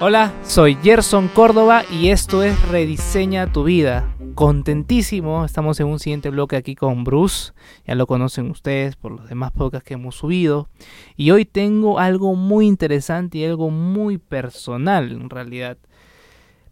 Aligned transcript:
Hola, 0.00 0.32
soy 0.44 0.76
Gerson 0.76 1.26
Córdoba 1.26 1.82
y 1.90 2.10
esto 2.10 2.44
es 2.44 2.68
Rediseña 2.68 3.52
tu 3.52 3.64
vida. 3.64 4.14
Contentísimo, 4.36 5.44
estamos 5.44 5.80
en 5.80 5.88
un 5.88 5.98
siguiente 5.98 6.30
bloque 6.30 6.54
aquí 6.54 6.76
con 6.76 7.02
Bruce, 7.02 7.52
ya 7.84 7.96
lo 7.96 8.06
conocen 8.06 8.48
ustedes 8.48 8.94
por 8.94 9.10
los 9.10 9.28
demás 9.28 9.50
podcasts 9.50 9.84
que 9.84 9.94
hemos 9.94 10.14
subido. 10.14 10.68
Y 11.16 11.32
hoy 11.32 11.44
tengo 11.44 11.98
algo 11.98 12.36
muy 12.36 12.68
interesante 12.68 13.38
y 13.38 13.44
algo 13.44 13.70
muy 13.70 14.18
personal 14.18 15.10
en 15.10 15.30
realidad. 15.30 15.78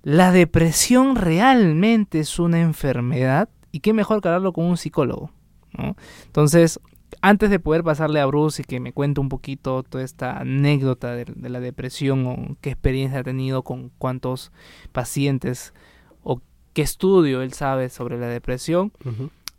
¿La 0.05 0.31
depresión 0.31 1.17
realmente 1.17 2.21
es 2.21 2.39
una 2.39 2.61
enfermedad? 2.61 3.49
¿Y 3.73 3.81
qué 3.81 3.93
mejor 3.93 4.23
que 4.23 4.29
hablarlo 4.29 4.53
con 4.53 4.67
un 4.67 4.77
psicólogo? 4.77 5.33
Entonces, 6.27 6.79
antes 7.21 7.51
de 7.51 7.59
poder 7.59 7.83
pasarle 7.83 8.21
a 8.21 8.27
Bruce 8.27 8.63
y 8.63 8.65
que 8.65 8.81
me 8.81 8.93
cuente 8.93 9.21
un 9.21 9.29
poquito 9.29 9.83
toda 9.83 10.05
esta 10.05 10.39
anécdota 10.39 11.13
de, 11.15 11.27
la 11.49 11.61
depresión 11.61 12.27
o 12.27 12.57
qué 12.61 12.71
experiencia 12.71 13.21
ha 13.21 13.25
tenido 13.25 13.63
con 13.63 13.91
cuántos 13.99 14.53
pacientes 14.93 15.73
o 16.23 16.41
qué 16.73 16.83
estudio 16.83 17.43
él 17.43 17.53
sabe 17.53 17.89
sobre 17.89 18.19
la 18.19 18.29
depresión, 18.29 18.93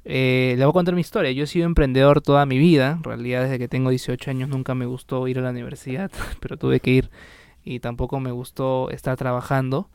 eh, 0.05 0.55
le 0.57 0.65
voy 0.65 0.71
a 0.71 0.73
contar 0.73 0.95
mi 0.95 1.01
historia. 1.01 1.31
Yo 1.31 1.43
he 1.43 1.47
sido 1.47 1.65
emprendedor 1.65 2.21
toda 2.21 2.45
mi 2.45 2.57
vida, 2.57 2.91
en 2.97 3.03
realidad 3.03 3.43
desde 3.43 3.59
que 3.59 3.67
tengo 3.67 3.89
18 3.89 4.31
años 4.31 4.49
nunca 4.49 4.75
me 4.75 4.85
gustó 4.85 5.27
ir 5.27 5.39
a 5.39 5.41
la 5.41 5.49
universidad, 5.49 6.11
pero 6.39 6.57
tuve 6.57 6.79
que 6.79 6.91
ir 6.91 7.09
y 7.63 7.79
tampoco 7.79 8.19
me 8.19 8.31
gustó 8.31 8.89
estar 8.91 9.17
trabajando 9.17 9.89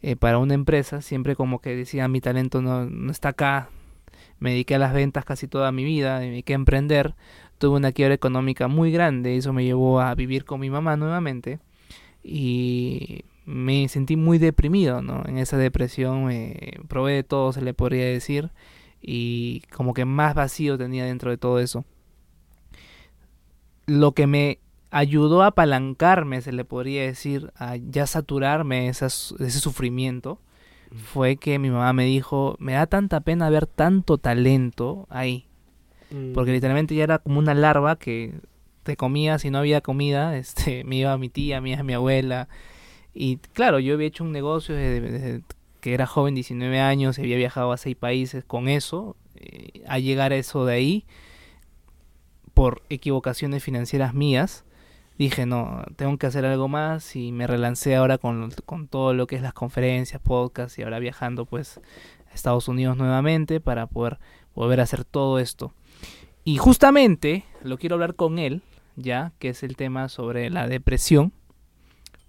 eh, 0.00 0.16
para 0.16 0.38
una 0.38 0.54
empresa, 0.54 1.02
siempre 1.02 1.36
como 1.36 1.60
que 1.60 1.76
decía 1.76 2.08
mi 2.08 2.22
talento 2.22 2.62
no, 2.62 2.86
no 2.86 3.12
está 3.12 3.30
acá, 3.30 3.68
me 4.40 4.50
dediqué 4.50 4.74
a 4.74 4.78
las 4.78 4.92
ventas 4.92 5.24
casi 5.24 5.46
toda 5.46 5.70
mi 5.70 5.84
vida, 5.84 6.18
me 6.18 6.30
dediqué 6.30 6.54
a 6.54 6.56
emprender, 6.56 7.14
tuve 7.58 7.76
una 7.76 7.92
quiebra 7.92 8.14
económica 8.14 8.68
muy 8.68 8.90
grande, 8.90 9.36
eso 9.36 9.52
me 9.52 9.64
llevó 9.64 10.00
a 10.00 10.14
vivir 10.14 10.44
con 10.44 10.60
mi 10.60 10.70
mamá 10.70 10.96
nuevamente 10.96 11.60
y 12.24 13.24
me 13.44 13.88
sentí 13.88 14.16
muy 14.16 14.38
deprimido, 14.38 15.02
¿no? 15.02 15.22
En 15.26 15.38
esa 15.38 15.56
depresión 15.56 16.24
me 16.24 16.74
probé 16.88 17.14
de 17.14 17.22
todo, 17.24 17.52
se 17.52 17.62
le 17.62 17.74
podría 17.74 18.06
decir, 18.06 18.50
y 19.00 19.62
como 19.72 19.94
que 19.94 20.04
más 20.04 20.34
vacío 20.34 20.78
tenía 20.78 21.04
dentro 21.04 21.30
de 21.30 21.38
todo 21.38 21.58
eso. 21.58 21.84
Lo 23.86 24.12
que 24.12 24.26
me 24.26 24.58
ayudó 24.90 25.42
a 25.42 25.48
apalancarme, 25.48 26.40
se 26.42 26.52
le 26.52 26.64
podría 26.64 27.02
decir, 27.02 27.52
a 27.56 27.76
ya 27.76 28.06
saturarme 28.06 28.88
ese 28.88 29.10
sufrimiento, 29.10 30.40
fue 30.94 31.36
que 31.36 31.58
mi 31.58 31.70
mamá 31.70 31.92
me 31.92 32.04
dijo, 32.04 32.56
me 32.58 32.72
da 32.72 32.86
tanta 32.86 33.20
pena 33.20 33.50
ver 33.50 33.66
tanto 33.66 34.18
talento 34.18 35.06
ahí. 35.10 35.46
Mm. 36.10 36.32
Porque 36.32 36.52
literalmente 36.52 36.94
ya 36.94 37.04
era 37.04 37.18
como 37.18 37.38
una 37.38 37.54
larva 37.54 37.96
que 37.96 38.34
te 38.82 38.96
comía, 38.96 39.38
si 39.38 39.50
no 39.50 39.58
había 39.58 39.80
comida, 39.80 40.36
este, 40.36 40.84
me 40.84 40.96
iba 40.96 41.12
a 41.12 41.18
mi 41.18 41.28
tía, 41.28 41.60
me 41.60 41.70
iba 41.70 41.82
mi 41.82 41.94
abuela. 41.94 42.48
Y 43.14 43.36
claro, 43.36 43.78
yo 43.78 43.94
había 43.94 44.08
hecho 44.08 44.24
un 44.24 44.32
negocio 44.32 44.74
desde, 44.74 45.42
que 45.80 45.94
era 45.94 46.06
joven, 46.06 46.34
19 46.34 46.80
años, 46.80 47.18
había 47.18 47.36
viajado 47.36 47.72
a 47.72 47.76
seis 47.76 47.96
países 47.96 48.44
con 48.44 48.68
eso, 48.68 49.16
eh, 49.34 49.82
a 49.86 49.98
llegar 49.98 50.32
a 50.32 50.36
eso 50.36 50.64
de 50.64 50.74
ahí, 50.74 51.06
por 52.54 52.82
equivocaciones 52.88 53.64
financieras 53.64 54.14
mías, 54.14 54.64
dije, 55.24 55.44
no, 55.44 55.84
tengo 55.96 56.16
que 56.16 56.26
hacer 56.26 56.46
algo 56.46 56.66
más 56.66 57.14
y 57.14 57.30
me 57.30 57.46
relancé 57.46 57.94
ahora 57.94 58.16
con, 58.16 58.50
con 58.64 58.88
todo 58.88 59.12
lo 59.12 59.26
que 59.26 59.36
es 59.36 59.42
las 59.42 59.52
conferencias, 59.52 60.20
podcasts 60.22 60.78
y 60.78 60.82
ahora 60.82 60.98
viajando 60.98 61.44
pues 61.44 61.78
a 62.30 62.34
Estados 62.34 62.68
Unidos 62.68 62.96
nuevamente 62.96 63.60
para 63.60 63.86
poder 63.86 64.18
volver 64.54 64.80
a 64.80 64.84
hacer 64.84 65.04
todo 65.04 65.38
esto. 65.38 65.74
Y 66.42 66.56
justamente 66.56 67.44
lo 67.62 67.76
quiero 67.76 67.96
hablar 67.96 68.14
con 68.14 68.38
él, 68.38 68.62
ya, 68.96 69.32
que 69.38 69.50
es 69.50 69.62
el 69.62 69.76
tema 69.76 70.08
sobre 70.08 70.48
la 70.48 70.66
depresión, 70.66 71.34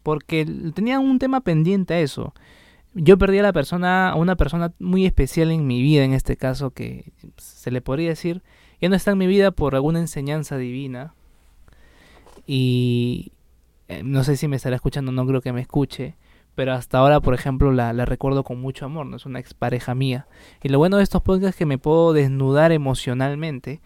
porque 0.04 0.46
tenía 0.76 1.00
un 1.00 1.18
tema 1.18 1.40
pendiente 1.40 1.94
a 1.94 2.02
eso. 2.02 2.34
Yo 2.94 3.18
perdí 3.18 3.40
a 3.40 3.44
la 3.44 3.54
persona, 3.54 4.10
a 4.10 4.16
una 4.16 4.36
persona 4.36 4.74
muy 4.80 5.06
especial 5.06 5.50
en 5.52 5.66
mi 5.66 5.82
vida, 5.82 6.04
en 6.04 6.12
este 6.12 6.36
caso, 6.36 6.72
que 6.72 7.14
se 7.38 7.72
le 7.72 7.80
podría 7.80 8.10
decir, 8.10 8.44
ya 8.82 8.90
no 8.90 8.98
está 8.98 9.12
en 9.12 9.18
mi 9.18 9.28
vida 9.28 9.52
por 9.52 9.76
alguna 9.76 10.00
enseñanza 10.00 10.58
divina, 10.58 11.14
y 12.54 13.32
eh, 13.88 14.04
no 14.04 14.26
sé 14.26 14.36
si 14.36 14.50
me 14.50 14.58
estará 14.58 14.76
escuchando, 14.76 15.14
no 15.14 15.26
creo 15.26 15.40
que 15.40 15.54
me 15.54 15.62
escuche, 15.62 16.18
pero 16.54 16.74
hasta 16.74 16.98
ahora, 16.98 17.22
por 17.22 17.34
ejemplo, 17.34 17.72
la, 17.72 17.94
la, 17.94 18.04
recuerdo 18.04 18.44
con 18.44 18.60
mucho 18.60 18.84
amor, 18.84 19.06
no 19.06 19.16
es 19.16 19.26
una 19.26 19.40
expareja 19.40 19.96
mía. 19.96 20.28
Y 20.62 20.68
lo 20.68 20.78
bueno 20.78 20.98
de 20.98 21.04
estos 21.04 21.22
podcasts 21.22 21.52
es 21.52 21.56
que 21.56 21.66
me 21.66 21.78
puedo 21.78 22.12
desnudar 22.12 22.74
emocionalmente, 22.74 23.80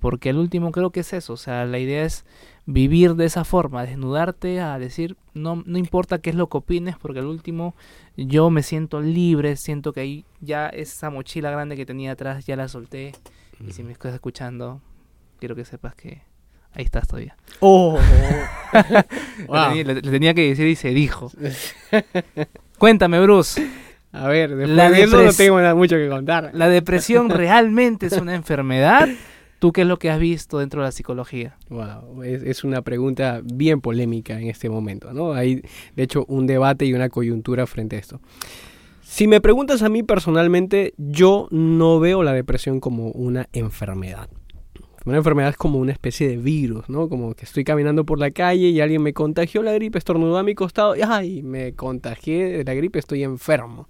porque 0.00 0.28
al 0.28 0.36
último 0.36 0.70
creo 0.70 0.90
que 0.90 1.00
es 1.00 1.14
eso, 1.14 1.32
o 1.32 1.38
sea, 1.38 1.64
la 1.64 1.78
idea 1.78 2.04
es 2.04 2.26
vivir 2.66 3.14
de 3.14 3.24
esa 3.24 3.44
forma, 3.44 3.86
desnudarte 3.86 4.60
a 4.60 4.78
decir, 4.78 5.16
no, 5.32 5.62
no 5.64 5.78
importa 5.78 6.18
qué 6.18 6.28
es 6.28 6.36
lo 6.36 6.50
que 6.50 6.58
opines, 6.58 6.98
porque 6.98 7.20
al 7.20 7.26
último 7.26 7.74
yo 8.18 8.50
me 8.50 8.62
siento 8.62 9.00
libre, 9.00 9.56
siento 9.56 9.94
que 9.94 10.00
ahí 10.00 10.24
ya 10.42 10.68
esa 10.68 11.08
mochila 11.08 11.50
grande 11.50 11.74
que 11.74 11.86
tenía 11.86 12.12
atrás 12.12 12.44
ya 12.44 12.56
la 12.56 12.68
solté. 12.68 13.12
Y 13.66 13.72
si 13.72 13.82
me 13.82 13.92
estás 13.92 14.12
escuchando, 14.12 14.82
quiero 15.38 15.56
que 15.56 15.64
sepas 15.64 15.94
que 15.94 16.28
Ahí 16.72 16.84
estás 16.84 17.08
todavía. 17.08 17.36
Oh. 17.60 17.98
le, 19.74 20.02
tenía, 20.02 20.34
que 20.34 20.48
decir 20.48 20.66
y 20.66 20.76
se 20.76 20.90
dijo. 20.90 21.30
Cuéntame, 22.78 23.20
Bruce. 23.20 23.66
A 24.12 24.28
ver, 24.28 24.56
después 24.56 24.90
de 24.90 25.02
eso 25.02 25.22
no 25.22 25.32
tengo 25.32 25.76
mucho 25.76 25.96
que 25.96 26.08
contar. 26.08 26.50
¿La 26.54 26.68
depresión 26.68 27.28
realmente 27.30 28.06
es 28.06 28.12
una 28.14 28.34
enfermedad? 28.34 29.08
¿Tú 29.58 29.72
qué 29.72 29.82
es 29.82 29.86
lo 29.86 29.98
que 29.98 30.10
has 30.10 30.18
visto 30.18 30.58
dentro 30.58 30.80
de 30.80 30.88
la 30.88 30.92
psicología? 30.92 31.56
Wow, 31.68 32.22
es, 32.22 32.42
es, 32.42 32.64
una 32.64 32.80
pregunta 32.80 33.40
bien 33.44 33.82
polémica 33.82 34.40
en 34.40 34.48
este 34.48 34.70
momento, 34.70 35.12
¿no? 35.12 35.34
Hay, 35.34 35.62
de 35.96 36.02
hecho, 36.02 36.24
un 36.28 36.46
debate 36.46 36.86
y 36.86 36.94
una 36.94 37.10
coyuntura 37.10 37.66
frente 37.66 37.96
a 37.96 37.98
esto. 37.98 38.20
Si 39.02 39.26
me 39.26 39.40
preguntas 39.40 39.82
a 39.82 39.88
mí 39.88 40.02
personalmente, 40.02 40.94
yo 40.96 41.48
no 41.50 42.00
veo 42.00 42.22
la 42.22 42.32
depresión 42.32 42.80
como 42.80 43.10
una 43.10 43.48
enfermedad. 43.52 44.30
Una 45.10 45.18
enfermedad 45.18 45.50
es 45.50 45.56
como 45.56 45.80
una 45.80 45.90
especie 45.90 46.28
de 46.28 46.36
virus, 46.36 46.88
¿no? 46.88 47.08
Como 47.08 47.34
que 47.34 47.44
estoy 47.44 47.64
caminando 47.64 48.04
por 48.04 48.20
la 48.20 48.30
calle 48.30 48.68
y 48.68 48.80
alguien 48.80 49.02
me 49.02 49.12
contagió 49.12 49.60
la 49.60 49.72
gripe, 49.72 49.98
estornudó 49.98 50.38
a 50.38 50.44
mi 50.44 50.54
costado 50.54 50.94
y 50.94 51.00
¡ay! 51.02 51.42
Me 51.42 51.72
contagié 51.72 52.58
de 52.58 52.62
la 52.62 52.74
gripe, 52.74 53.00
estoy 53.00 53.24
enfermo. 53.24 53.88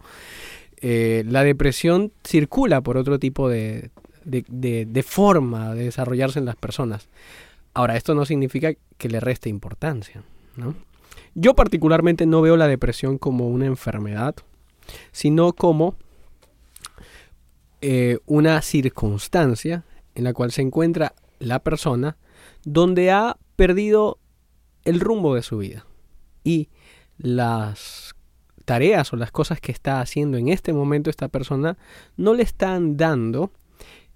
Eh, 0.80 1.22
la 1.26 1.44
depresión 1.44 2.10
circula 2.25 2.80
por 2.80 2.97
otro 2.97 3.19
tipo 3.19 3.50
de, 3.50 3.91
de, 4.25 5.03
forma 5.06 5.75
de 5.75 5.84
desarrollarse 5.84 6.38
en 6.38 6.47
las 6.47 6.56
personas. 6.56 7.10
Ahora, 7.75 7.98
esto 7.98 8.14
no 8.14 8.25
significa 8.25 8.72
que 8.97 9.09
le 9.10 9.20
reste 9.20 9.50
importancia, 9.50 10.22
¿no? 10.56 10.75
Yo 11.34 11.54
particularmente 11.54 12.25
no 12.25 12.41
veo 12.41 12.56
la 12.56 12.66
depresión 12.66 13.19
como 13.19 13.47
una 13.48 13.66
enfermedad, 13.66 14.36
sino 15.12 15.53
como 15.53 15.97
eh, 17.82 18.20
una 18.25 18.62
circunstancia 18.62 19.84
en 20.15 20.25
la 20.25 20.32
cual 20.32 20.53
se 20.53 20.62
encuentra 20.62 21.15
la 21.38 21.60
persona 21.60 22.16
donde 22.65 23.10
ha 23.10 23.37
perdido 23.56 24.19
el 24.84 25.00
rumbo 25.00 25.34
de 25.34 25.43
su 25.43 25.59
vida 25.59 25.87
y 26.44 26.69
las 27.19 28.15
tareas 28.65 29.12
o 29.12 29.16
las 29.16 29.31
cosas 29.31 29.60
que 29.60 29.72
está 29.72 30.00
haciendo 30.00 30.38
en 30.38 30.48
este 30.48 30.72
momento 30.72 31.10
esta 31.10 31.28
persona 31.28 31.76
no 32.16 32.34
le 32.34 32.43
están 32.43 32.97
dando 32.97 33.53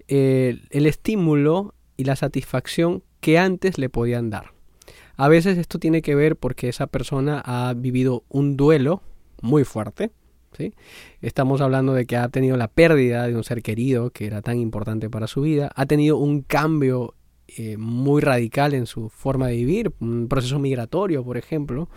eh, 0.07 0.61
el 0.69 0.85
estímulo 0.85 1.73
y 1.97 2.03
la 2.05 2.15
satisfacción 2.15 3.03
que 3.19 3.39
antes 3.39 3.77
le 3.77 3.89
podían 3.89 4.29
dar. 4.29 4.53
A 5.17 5.27
veces 5.27 5.57
esto 5.57 5.79
tiene 5.79 6.01
que 6.01 6.15
ver 6.15 6.35
porque 6.35 6.69
esa 6.69 6.87
persona 6.87 7.41
ha 7.45 7.73
vivido 7.73 8.23
un 8.29 8.57
duelo 8.57 9.01
muy 9.41 9.63
fuerte, 9.63 10.11
Estamos 11.21 11.61
hablando 11.61 11.93
de 11.93 12.05
que 12.05 12.17
ha 12.17 12.29
tenido 12.29 12.57
la 12.57 12.67
pérdida 12.67 13.27
de 13.27 13.35
un 13.35 13.43
ser 13.43 13.61
querido 13.61 14.09
que 14.11 14.25
era 14.25 14.41
tan 14.41 14.59
importante 14.59 15.09
para 15.09 15.27
su 15.27 15.41
vida, 15.41 15.71
ha 15.75 15.85
tenido 15.85 16.17
un 16.17 16.41
cambio 16.41 17.15
eh, 17.47 17.77
muy 17.77 18.21
radical 18.21 18.73
en 18.73 18.87
su 18.87 19.09
forma 19.09 19.47
de 19.47 19.55
vivir, 19.55 19.93
un 19.99 20.27
proceso 20.27 20.57
migratorio, 20.57 21.23
por 21.23 21.37
ejemplo. 21.37 21.89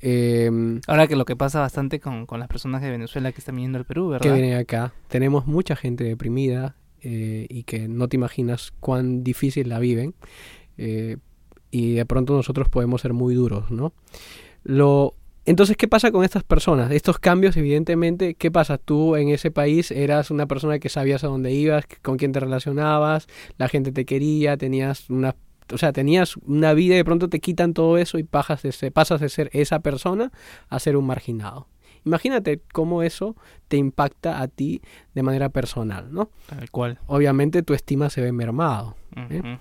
Em, 0.00 0.80
Ahora 0.86 1.06
que 1.06 1.16
lo 1.16 1.24
que 1.24 1.34
pasa 1.34 1.60
bastante 1.60 1.98
con, 1.98 2.26
las 2.38 2.48
personas 2.48 2.80
de 2.82 2.90
Venezuela 2.90 3.32
que 3.32 3.38
están 3.38 3.56
viniendo 3.56 3.78
al 3.78 3.86
Perú, 3.86 4.10
¿verdad? 4.10 4.22
Que 4.22 4.32
vienen 4.32 4.56
acá. 4.56 4.92
Tenemos 5.08 5.46
mucha 5.46 5.74
gente 5.74 6.04
deprimida 6.04 6.76
eh, 7.00 7.46
y 7.48 7.64
que 7.64 7.88
no 7.88 8.08
te 8.08 8.16
imaginas 8.16 8.72
cuán 8.80 9.24
difícil 9.24 9.68
la 9.68 9.78
viven. 9.78 10.14
Eh, 10.78 11.16
y 11.70 11.94
de 11.94 12.06
pronto 12.06 12.34
nosotros 12.34 12.68
podemos 12.68 13.00
ser 13.00 13.14
muy 13.14 13.34
duros, 13.34 13.70
¿no? 13.70 13.92
Lo 14.62 15.16
entonces, 15.46 15.76
¿qué 15.76 15.88
pasa 15.88 16.10
con 16.10 16.24
estas 16.24 16.42
personas? 16.42 16.90
Estos 16.90 17.18
cambios, 17.18 17.56
evidentemente, 17.56 18.34
¿qué 18.34 18.50
pasa? 18.50 18.78
Tú 18.78 19.16
en 19.16 19.28
ese 19.28 19.50
país 19.50 19.90
eras 19.90 20.30
una 20.30 20.46
persona 20.46 20.78
que 20.78 20.88
sabías 20.88 21.24
a 21.24 21.28
dónde 21.28 21.52
ibas, 21.52 21.84
con 22.02 22.16
quién 22.16 22.32
te 22.32 22.40
relacionabas, 22.40 23.26
la 23.58 23.68
gente 23.68 23.92
te 23.92 24.04
quería, 24.04 24.56
tenías 24.56 25.10
una 25.10 25.36
o 25.72 25.78
sea, 25.78 25.92
tenías 25.92 26.36
una 26.36 26.74
vida 26.74 26.94
y 26.94 26.98
de 26.98 27.04
pronto 27.04 27.28
te 27.28 27.40
quitan 27.40 27.72
todo 27.72 27.96
eso 27.96 28.18
y 28.18 28.22
pasas 28.22 28.62
de 28.62 28.72
ser, 28.72 28.92
pasas 28.92 29.20
de 29.20 29.30
ser 29.30 29.48
esa 29.54 29.80
persona 29.80 30.30
a 30.68 30.78
ser 30.78 30.96
un 30.96 31.06
marginado. 31.06 31.68
Imagínate 32.04 32.60
cómo 32.72 33.02
eso 33.02 33.34
te 33.68 33.78
impacta 33.78 34.42
a 34.42 34.48
ti 34.48 34.82
de 35.14 35.22
manera 35.22 35.48
personal, 35.48 36.12
¿no? 36.12 36.30
Tal 36.46 36.70
cual. 36.70 36.98
Obviamente 37.06 37.62
tu 37.62 37.72
estima 37.72 38.10
se 38.10 38.20
ve 38.20 38.30
mermado. 38.30 38.94
¿eh? 39.16 39.58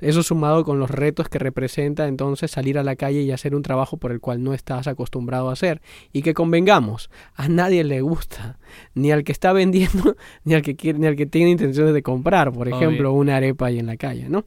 Eso 0.00 0.22
sumado 0.22 0.64
con 0.64 0.78
los 0.78 0.90
retos 0.90 1.28
que 1.28 1.38
representa 1.38 2.08
entonces 2.08 2.50
salir 2.50 2.78
a 2.78 2.82
la 2.82 2.96
calle 2.96 3.22
y 3.22 3.30
hacer 3.30 3.54
un 3.54 3.62
trabajo 3.62 3.96
por 3.96 4.12
el 4.12 4.20
cual 4.20 4.42
no 4.42 4.54
estás 4.54 4.86
acostumbrado 4.86 5.48
a 5.48 5.52
hacer. 5.52 5.80
Y 6.12 6.22
que 6.22 6.34
convengamos, 6.34 7.10
a 7.34 7.48
nadie 7.48 7.84
le 7.84 8.00
gusta, 8.00 8.58
ni 8.94 9.12
al 9.12 9.24
que 9.24 9.32
está 9.32 9.52
vendiendo, 9.52 10.16
ni 10.44 10.54
al 10.54 10.62
que 10.62 10.76
quiere, 10.76 10.98
ni 10.98 11.06
al 11.06 11.16
que 11.16 11.26
tiene 11.26 11.50
intenciones 11.50 11.94
de 11.94 12.02
comprar, 12.02 12.52
por 12.52 12.68
ejemplo, 12.68 13.12
una 13.12 13.36
arepa 13.36 13.66
ahí 13.66 13.78
en 13.78 13.86
la 13.86 13.96
calle, 13.96 14.28
¿no? 14.28 14.44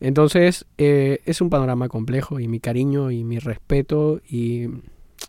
Entonces, 0.00 0.66
eh, 0.76 1.20
es 1.24 1.40
un 1.40 1.50
panorama 1.50 1.88
complejo 1.88 2.40
y 2.40 2.48
mi 2.48 2.60
cariño 2.60 3.10
y 3.10 3.24
mi 3.24 3.38
respeto 3.38 4.20
y, 4.28 4.66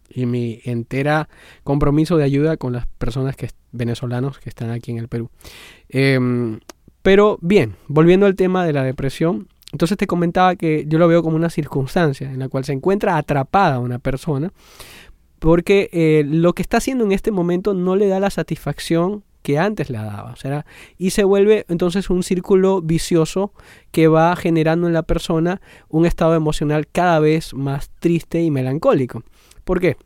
y, 0.09 0.25
mi 0.25 0.59
entera 0.65 1.29
compromiso 1.63 2.17
de 2.17 2.23
ayuda 2.23 2.57
con 2.57 2.73
las 2.73 2.87
personas 2.87 3.35
que 3.35 3.49
venezolanos 3.71 4.39
que 4.39 4.49
están 4.49 4.71
aquí 4.71 4.91
en 4.91 4.97
el 4.97 5.07
Perú. 5.07 5.29
Em, 5.89 6.59
pero 7.05 7.37
bien, 7.39 7.75
volviendo 7.87 8.25
al 8.25 8.35
tema 8.35 8.65
de 8.65 8.73
la 8.73 8.81
depresión, 8.83 9.47
entonces 9.71 9.95
te 9.95 10.07
comentaba 10.07 10.55
que 10.55 10.85
yo 10.87 10.97
lo 10.97 11.07
veo 11.07 11.21
como 11.21 11.35
una 11.35 11.51
circunstancia 11.51 12.31
en 12.31 12.39
la 12.39 12.49
cual 12.49 12.65
se 12.65 12.73
encuentra 12.73 13.15
atrapada 13.15 13.77
una 13.77 13.99
persona 13.99 14.51
porque 15.37 15.91
eh, 15.93 16.23
lo 16.25 16.53
que 16.53 16.63
está 16.63 16.77
haciendo 16.77 17.03
en 17.03 17.11
este 17.11 17.29
momento 17.29 17.75
no 17.75 17.95
le 17.95 18.07
da 18.07 18.19
la 18.19 18.31
satisfacción 18.31 19.23
que 19.43 19.59
antes 19.59 19.91
le 19.91 19.99
daba. 19.99 20.31
O 20.31 20.35
sea, 20.35 20.65
y 20.97 21.11
se 21.11 21.23
vuelve 21.23 21.67
entonces 21.69 22.09
un 22.09 22.23
círculo 22.23 22.81
vicioso 22.81 23.53
que 23.91 24.07
va 24.07 24.35
generando 24.35 24.87
en 24.87 24.93
la 24.93 25.03
persona 25.03 25.61
un 25.89 26.07
estado 26.07 26.33
emocional 26.33 26.87
cada 26.91 27.19
vez 27.19 27.53
más 27.53 27.91
triste 27.99 28.41
y 28.41 28.49
melancólico. 28.49 29.21
¿Por 29.63 29.79
qué? 29.79 29.97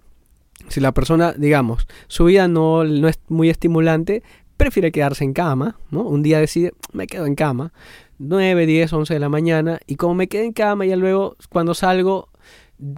Si 0.68 0.82
la 0.82 0.92
persona, 0.92 1.32
digamos, 1.32 1.88
su 2.10 2.26
vida 2.26 2.50
no, 2.50 2.84
no 2.84 3.08
es 3.08 3.22
muy 3.30 3.50
estimulante, 3.50 4.22
prefiere 4.60 4.92
quedarse 4.92 5.24
en 5.24 5.32
cama, 5.32 5.78
¿no? 5.90 6.02
Un 6.02 6.22
día 6.22 6.38
decide, 6.38 6.74
me 6.92 7.08
quedo 7.08 7.26
en 7.26 7.36
cama, 7.36 7.72
9, 8.18 8.66
10, 8.66 8.92
11 8.92 9.14
de 9.14 9.20
la 9.22 9.30
mañana, 9.30 9.80
y 9.88 9.96
como 9.96 10.16
me 10.16 10.28
quedé 10.28 10.44
en 10.44 10.52
cama, 10.52 10.86
ya 10.86 10.98
luego 10.98 11.38
cuando 11.50 11.74
salgo 11.74 12.28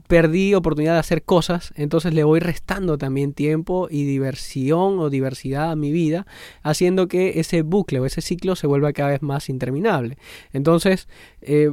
perdí 0.08 0.54
oportunidad 0.54 0.94
de 0.94 1.00
hacer 1.00 1.24
cosas, 1.24 1.74
entonces 1.76 2.14
le 2.14 2.24
voy 2.24 2.40
restando 2.40 2.98
también 2.98 3.34
tiempo 3.34 3.88
y 3.90 4.06
diversión 4.06 5.00
o 5.00 5.10
diversidad 5.10 5.72
a 5.72 5.76
mi 5.76 5.92
vida, 5.92 6.28
haciendo 6.62 7.08
que 7.08 7.40
ese 7.40 7.64
bucle 7.64 8.00
o 8.00 8.06
ese 8.06 8.22
ciclo 8.22 8.56
se 8.56 8.68
vuelva 8.68 8.94
cada 8.94 9.10
vez 9.10 9.22
más 9.22 9.50
interminable. 9.50 10.18
Entonces, 10.54 11.08
eh, 11.42 11.72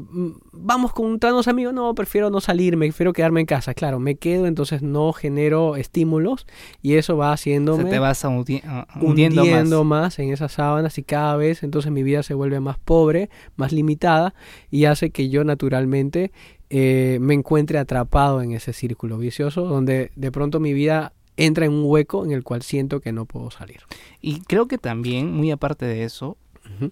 vamos 0.52 0.93
con 0.93 1.19
unos 1.20 1.49
amigos, 1.49 1.75
no, 1.75 1.94
prefiero 1.94 2.31
no 2.31 2.40
salirme, 2.40 2.87
prefiero 2.87 3.12
quedarme 3.12 3.40
en 3.40 3.46
casa. 3.46 3.75
Claro, 3.75 3.99
me 3.99 4.14
quedo, 4.14 4.46
entonces 4.46 4.82
no 4.82 5.12
genero 5.12 5.76
estímulos 5.76 6.46
y 6.81 6.94
eso 6.94 7.16
va 7.16 7.32
haciéndome... 7.32 7.84
Se 7.84 7.90
te 7.90 7.99
vas 7.99 8.25
hundiendo, 8.25 9.84
más. 9.84 10.19
en 10.19 10.32
esas 10.32 10.52
sábanas 10.52 10.96
y 10.99 11.02
cada 11.02 11.37
vez 11.37 11.62
entonces 11.62 11.93
mi 11.93 12.02
vida 12.02 12.22
se 12.22 12.34
vuelve 12.34 12.60
más 12.60 12.78
pobre, 12.78 13.28
más 13.56 13.72
limitada 13.72 14.34
y 14.70 14.87
hace 14.87 15.10
que 15.10 15.28
yo 15.28 15.44
naturalmente 15.44 16.32
eh, 16.70 17.19
me 17.20 17.35
encuentre 17.35 17.79
atrapado 17.79 18.43
en 18.43 18.53
ese 18.53 18.73
círculo 18.73 19.19
vicioso 19.19 19.65
donde 19.65 20.11
de 20.17 20.32
pronto 20.32 20.61
mi 20.61 20.73
vida 20.73 21.12
entra 21.37 21.65
en 21.65 21.73
un 21.73 21.85
hueco 21.85 22.25
en 22.25 22.32
el 22.32 22.43
cual 22.43 22.62
siento 22.62 23.00
que 23.00 23.12
no 23.12 23.25
puedo 23.25 23.50
salir. 23.50 23.81
Y 24.20 24.41
creo 24.41 24.67
que 24.67 24.76
también, 24.76 25.32
muy 25.32 25.50
aparte 25.50 25.87
de 25.87 26.05
eso, 26.05 26.37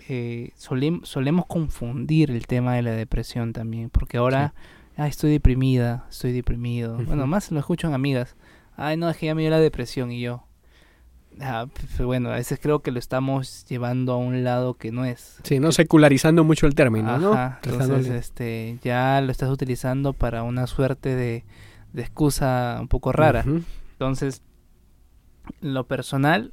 eh, 0.09 0.53
solemos 0.57 1.47
confundir 1.47 2.31
el 2.31 2.47
tema 2.47 2.75
de 2.75 2.83
la 2.83 2.93
depresión 2.93 3.53
también, 3.53 3.91
porque 3.91 4.17
ahora, 4.17 4.55
estoy 4.97 5.33
deprimida, 5.33 6.07
estoy 6.09 6.33
deprimido. 6.33 6.97
Bueno, 6.97 7.27
más 7.27 7.51
lo 7.51 7.59
escucho 7.59 7.89
en 7.89 7.95
amigas. 7.95 8.37
Ay, 8.77 8.97
no, 8.97 9.11
es 9.11 9.17
que 9.17 9.27
ya 9.27 9.35
me 9.35 9.43
dio 9.43 9.51
la 9.51 9.61
depresión 9.61 10.11
y 10.13 10.21
yo. 10.21 10.45
Ah, 11.41 11.67
pues, 11.73 12.07
bueno, 12.07 12.31
a 12.31 12.37
veces 12.37 12.59
creo 12.61 12.81
que 12.81 12.91
lo 12.91 12.99
estamos 12.99 13.67
llevando 13.67 14.13
a 14.13 14.17
un 14.17 14.43
lado 14.43 14.75
que 14.75 14.91
no 14.91 15.05
es. 15.05 15.39
Sí, 15.43 15.61
no 15.61 15.73
secularizando 15.73 16.45
mucho 16.45 16.67
el 16.67 16.75
término, 16.75 17.19
¿no? 17.19 17.57
Entonces, 17.63 18.09
este, 18.09 18.79
ya 18.83 19.21
lo 19.21 19.31
estás 19.31 19.51
utilizando 19.51 20.13
para 20.13 20.43
una 20.43 20.67
suerte 20.67 21.15
de, 21.15 21.45
de 21.93 22.03
excusa 22.03 22.79
un 22.81 22.89
poco 22.89 23.13
rara. 23.13 23.45
Entonces, 23.93 24.43
lo 25.61 25.87
personal, 25.87 26.53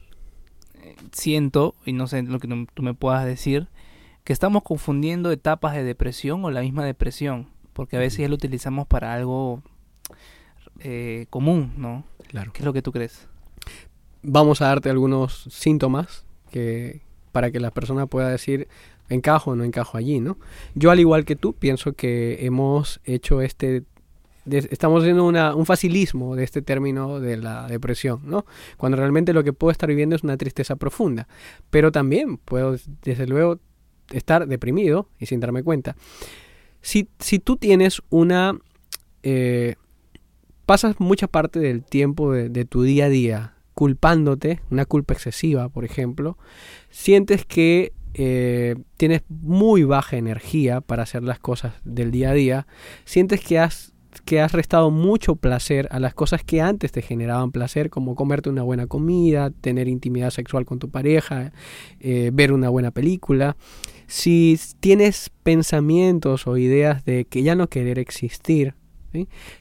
eh, 0.82 0.96
siento, 1.12 1.76
y 1.86 1.94
no 1.94 2.08
sé 2.08 2.24
lo 2.24 2.40
que 2.40 2.68
tú 2.74 2.84
me 2.84 2.94
puedas 2.94 3.26
decir, 3.26 3.70
que 4.24 4.34
estamos 4.34 4.64
confundiendo 4.64 5.32
etapas 5.32 5.74
de 5.74 5.84
depresión 5.84 6.44
o 6.46 6.52
la 6.52 6.62
misma 6.62 6.86
depresión, 6.86 7.50
porque 7.74 7.98
a 7.98 8.00
veces 8.00 8.20
ya 8.20 8.30
lo 8.30 8.36
utilizamos 8.36 8.88
para 8.88 9.14
algo 9.14 9.62
eh, 10.80 11.28
común, 11.30 11.74
¿no? 11.78 12.06
Claro. 12.28 12.52
¿Qué 12.54 12.60
es 12.60 12.66
lo 12.66 12.74
que 12.74 12.82
tú 12.82 12.92
crees? 12.92 13.28
Vamos 14.24 14.62
a 14.62 14.68
darte 14.68 14.90
algunos 14.90 15.44
síntomas 15.50 16.26
que 16.52 17.02
para 17.32 17.52
que 17.52 17.60
la 17.60 17.72
persona 17.72 18.06
pueda 18.06 18.30
decir 18.30 18.68
encajo 19.10 19.52
o 19.52 19.56
no 19.56 19.64
encajo 19.64 19.98
allí, 19.98 20.20
¿no? 20.20 20.38
Yo 20.76 20.92
al 20.92 21.00
igual 21.00 21.26
que 21.26 21.36
tú 21.36 21.54
pienso 21.54 21.94
que 21.94 22.46
hemos 22.46 23.02
hecho 23.04 23.42
este 23.42 23.84
estamos 24.46 25.04
haciendo 25.04 25.24
una, 25.24 25.56
un 25.56 25.66
facilismo 25.66 26.36
de 26.36 26.44
este 26.44 26.62
término 26.62 27.22
de 27.22 27.38
la 27.38 27.66
depresión, 27.68 28.22
¿no? 28.26 28.46
Cuando 28.76 28.98
realmente 28.98 29.32
lo 29.32 29.44
que 29.44 29.54
puedo 29.54 29.72
estar 29.72 29.88
viviendo 29.88 30.16
es 30.18 30.24
una 30.24 30.36
tristeza 30.36 30.76
profunda, 30.76 31.28
pero 31.70 31.94
también 31.94 32.38
puedo 32.38 32.76
desde 33.04 33.26
luego 33.26 33.60
estar 34.12 34.46
deprimido 34.48 35.08
y 35.18 35.28
sin 35.28 35.40
darme 35.40 35.64
cuenta. 35.64 35.96
Si, 36.82 37.08
si 37.20 37.40
tú 37.40 37.56
tienes 37.56 38.02
una 38.10 38.60
eh, 39.24 39.76
pasas 40.66 41.00
mucha 41.00 41.28
parte 41.28 41.60
del 41.60 41.84
tiempo 41.84 42.34
de 42.34 42.66
tu 42.66 42.84
día 42.84 43.06
a 43.06 43.10
día 43.10 43.53
culpándote, 43.74 44.62
una 44.70 44.86
culpa 44.86 45.14
excesiva, 45.14 45.70
por 45.70 45.86
ejemplo, 45.86 46.38
sientes 46.90 47.46
que 47.46 47.94
eh, 48.14 48.76
tienes 48.98 49.24
muy 49.30 49.84
baja 49.84 50.18
energía 50.18 50.82
para 50.82 51.04
hacer 51.04 51.24
las 51.24 51.40
cosas 51.40 51.74
del 51.84 52.12
día 52.12 52.30
a 52.30 52.34
día, 52.34 52.68
sientes 53.06 53.42
que 53.42 53.60
has 53.60 53.94
que 54.26 54.40
has 54.42 54.52
restado 54.52 54.92
mucho 54.92 55.36
placer 55.36 55.88
a 55.92 56.00
las 56.00 56.14
cosas 56.14 56.44
que 56.44 56.62
antes 56.62 56.92
te 56.92 57.02
generaban 57.02 57.52
placer, 57.52 57.90
como 57.90 58.16
comerte 58.16 58.50
una 58.50 58.64
buena 58.64 58.88
comida, 58.88 59.50
tener 59.50 59.88
intimidad 59.88 60.30
sexual 60.30 60.66
con 60.66 60.80
tu 60.80 60.90
pareja, 60.90 61.52
eh, 62.00 62.30
ver 62.34 62.54
una 62.54 62.70
buena 62.70 62.92
película. 62.92 63.58
Si 64.08 64.60
tienes 64.80 65.32
pensamientos 65.42 66.48
o 66.48 66.58
ideas 66.58 67.06
de 67.06 67.26
que 67.26 67.44
ya 67.44 67.56
no 67.56 67.68
querer 67.70 68.00
existir, 68.00 68.76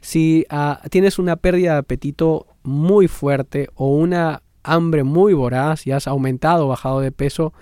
si 0.01 0.47
ah, 0.49 0.81
tienes 0.91 1.19
una 1.19 1.37
pérdida 1.37 1.73
de 1.73 1.79
apetito 1.79 2.47
muy 2.63 3.09
fuerte 3.09 3.69
o 3.75 3.89
una 3.89 4.43
hambre 4.63 5.05
muy 5.05 5.35
voraz 5.35 5.87
y 5.87 5.93
has 5.93 6.07
aumentado 6.07 6.67
o 6.67 6.69
bajado 6.69 7.01
de 7.01 7.13
peso 7.13 7.53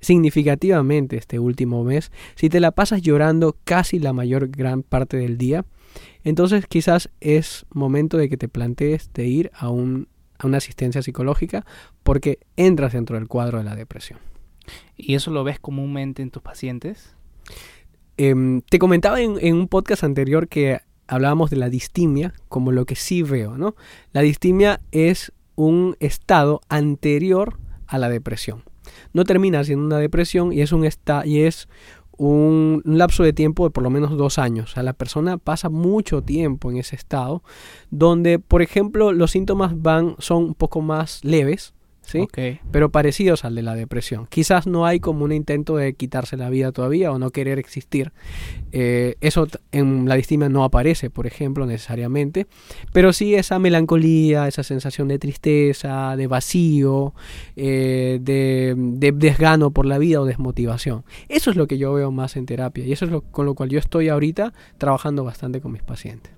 significativamente 0.00 1.16
este 1.16 1.38
último 1.38 1.84
mes, 1.84 2.10
si 2.34 2.48
te 2.48 2.60
la 2.60 2.70
pasas 2.70 3.02
llorando 3.02 3.56
casi 3.64 3.98
la 3.98 4.12
mayor 4.12 4.48
gran 4.48 4.82
parte 4.82 5.16
del 5.16 5.36
día, 5.36 5.64
entonces 6.24 6.66
quizás 6.66 7.10
es 7.20 7.66
momento 7.72 8.16
de 8.16 8.28
que 8.28 8.36
te 8.36 8.48
plantees 8.48 9.10
de 9.12 9.26
ir 9.26 9.50
a, 9.54 9.68
un, 9.68 10.08
a 10.38 10.46
una 10.46 10.58
asistencia 10.58 11.02
psicológica 11.02 11.64
porque 12.02 12.38
entras 12.56 12.92
dentro 12.92 13.16
del 13.16 13.28
cuadro 13.28 13.58
de 13.58 13.64
la 13.64 13.76
depresión. 13.76 14.18
¿Y 14.96 15.14
eso 15.14 15.30
lo 15.30 15.44
ves 15.44 15.58
comúnmente 15.58 16.22
en 16.22 16.30
tus 16.30 16.42
pacientes? 16.42 17.14
Em, 18.16 18.60
te 18.62 18.78
comentaba 18.78 19.20
en, 19.20 19.36
en, 19.40 19.56
un 19.56 19.68
podcast 19.68 20.04
anterior 20.04 20.46
que 20.48 20.80
hablábamos 21.10 21.50
de 21.50 21.56
la 21.56 21.68
distimia 21.68 22.32
como 22.48 22.72
lo 22.72 22.86
que 22.86 22.94
sí 22.94 23.22
veo, 23.22 23.58
¿no? 23.58 23.74
La 24.12 24.22
distimia 24.22 24.80
es 24.92 25.32
un 25.56 25.96
estado 26.00 26.60
anterior 26.68 27.58
a 27.86 27.98
la 27.98 28.08
depresión. 28.08 28.62
No 29.12 29.24
termina 29.24 29.62
siendo 29.64 29.84
una 29.84 29.98
depresión 29.98 30.52
y 30.52 30.60
es 30.62 30.72
un 30.72 30.88
y 31.24 31.40
es 31.40 31.68
un, 32.16 32.82
lapso 32.84 33.22
de 33.22 33.32
tiempo 33.32 33.64
de 33.64 33.70
por 33.70 33.82
lo 33.82 33.90
menos 33.90 34.16
dos 34.16 34.38
años. 34.38 34.70
O 34.70 34.74
sea, 34.74 34.82
la 34.82 34.92
persona 34.92 35.36
pasa 35.36 35.68
mucho 35.68 36.22
tiempo 36.22 36.70
en 36.70 36.76
ese 36.76 36.94
estado, 36.96 37.42
donde, 37.90 38.38
por 38.38 38.62
ejemplo, 38.62 39.12
los 39.12 39.32
síntomas 39.32 39.80
van, 39.80 40.14
son 40.18 40.44
un 40.44 40.54
poco 40.54 40.80
más 40.80 41.24
leves, 41.24 41.74
¿sí? 42.10 42.28
Pero 42.70 42.90
parecidos 42.90 43.44
al 43.44 43.54
de 43.54 43.62
la 43.62 43.74
depresión. 43.74 44.26
Quizás 44.26 44.66
no 44.66 44.86
hay 44.86 45.00
como 45.00 45.24
un 45.24 45.32
intento 45.32 45.76
de 45.76 45.94
quitarse 45.94 46.36
la 46.36 46.50
vida 46.50 46.72
todavía 46.72 47.12
o 47.12 47.18
no 47.18 47.30
querer 47.30 47.58
existir. 47.58 48.12
Eh, 48.72 49.16
eso 49.20 49.46
en 49.72 50.08
la 50.08 50.16
distimia 50.16 50.48
no 50.48 50.64
aparece, 50.64 51.10
por 51.10 51.26
ejemplo, 51.26 51.66
necesariamente. 51.66 52.46
Pero 52.92 53.12
sí 53.12 53.34
esa 53.34 53.58
melancolía, 53.58 54.48
esa 54.48 54.62
sensación 54.62 55.08
de 55.08 55.18
tristeza, 55.18 56.16
de 56.16 56.26
vacío, 56.26 57.14
eh, 57.56 58.18
de, 58.20 58.74
desgano 59.14 59.70
por 59.70 59.86
la 59.86 59.98
vida 59.98 60.20
o 60.20 60.24
desmotivación. 60.24 61.04
Eso 61.28 61.50
es 61.50 61.56
lo 61.56 61.66
que 61.66 61.78
yo 61.78 61.92
veo 61.92 62.10
más 62.10 62.36
en 62.36 62.46
terapia 62.46 62.84
y 62.84 62.92
eso 62.92 63.04
es 63.04 63.10
lo, 63.10 63.22
con 63.22 63.46
lo 63.46 63.54
cual 63.54 63.68
yo 63.68 63.78
estoy 63.78 64.08
ahorita 64.08 64.52
trabajando 64.78 65.24
bastante 65.24 65.60
con 65.60 65.72
mis 65.72 65.82
pacientes. 65.82 66.32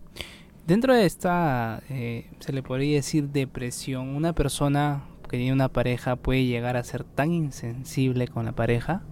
Dentro 0.67 0.95
de 0.95 1.07
esta, 1.07 1.83
eh, 1.91 2.27
se 2.39 2.53
le 2.53 2.63
podría 2.63 2.95
decir 2.95 3.31
depresión, 3.31 4.09
una 4.11 4.33
persona 4.33 5.03
que 5.33 5.39
tiene 5.39 5.55
una 5.55 5.71
pareja 5.71 6.17
puede 6.17 6.45
llegar 6.45 6.77
a 6.77 6.85
ser 6.85 7.05
tan 7.05 7.33
insensible 7.33 8.29
con 8.29 8.45
la 8.45 8.53
pareja. 8.53 9.03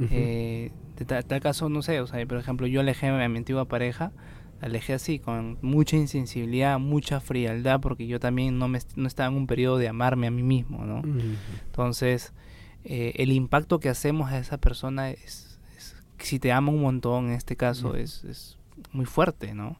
Eh, 0.00 0.72
de 0.96 1.04
tal, 1.04 1.40
caso, 1.42 1.68
no 1.68 1.82
sé, 1.82 2.00
o 2.00 2.06
sea, 2.06 2.24
por 2.26 2.38
ejemplo, 2.38 2.66
yo 2.66 2.80
alejé 2.80 3.08
a 3.08 3.28
mi 3.28 3.36
antigua 3.36 3.66
pareja, 3.66 4.12
alejé 4.62 4.94
así, 4.94 5.18
con 5.18 5.58
mucha 5.60 5.98
insensibilidad, 5.98 6.78
mucha 6.78 7.20
frialdad, 7.20 7.80
porque 7.80 8.06
yo 8.06 8.18
también 8.18 8.58
no, 8.58 8.66
me, 8.66 8.78
no 8.96 9.06
estaba 9.06 9.28
en 9.28 9.34
un 9.34 9.46
periodo 9.46 9.76
de 9.76 9.88
amarme 9.88 10.26
a 10.26 10.30
mí 10.30 10.42
mismo, 10.42 10.86
¿no? 10.86 11.02
Entonces, 11.66 12.32
eh, 12.84 13.12
el 13.16 13.30
impacto 13.30 13.78
que 13.78 13.90
hacemos 13.90 14.32
a 14.32 14.38
esa 14.38 14.56
persona 14.56 15.10
es, 15.10 15.60
si 16.18 16.38
te 16.38 16.50
ama 16.50 16.72
un 16.72 16.80
montón, 16.80 17.26
en 17.26 17.32
este 17.32 17.56
caso, 17.56 17.94
es, 17.94 18.24
es 18.24 18.56
muy 18.90 19.04
fuerte, 19.04 19.52
¿no? 19.52 19.78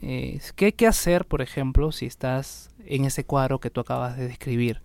Eh, 0.00 0.40
¿Qué 0.54 0.66
hay 0.66 0.72
que 0.72 0.86
hacer, 0.86 1.24
por 1.24 1.42
ejemplo, 1.42 1.90
si 1.90 2.06
estás 2.06 2.70
en 2.86 3.04
ese 3.04 3.24
cuadro 3.24 3.58
que 3.58 3.68
tú 3.68 3.80
acabas 3.80 4.16
de 4.16 4.28
describir? 4.28 4.80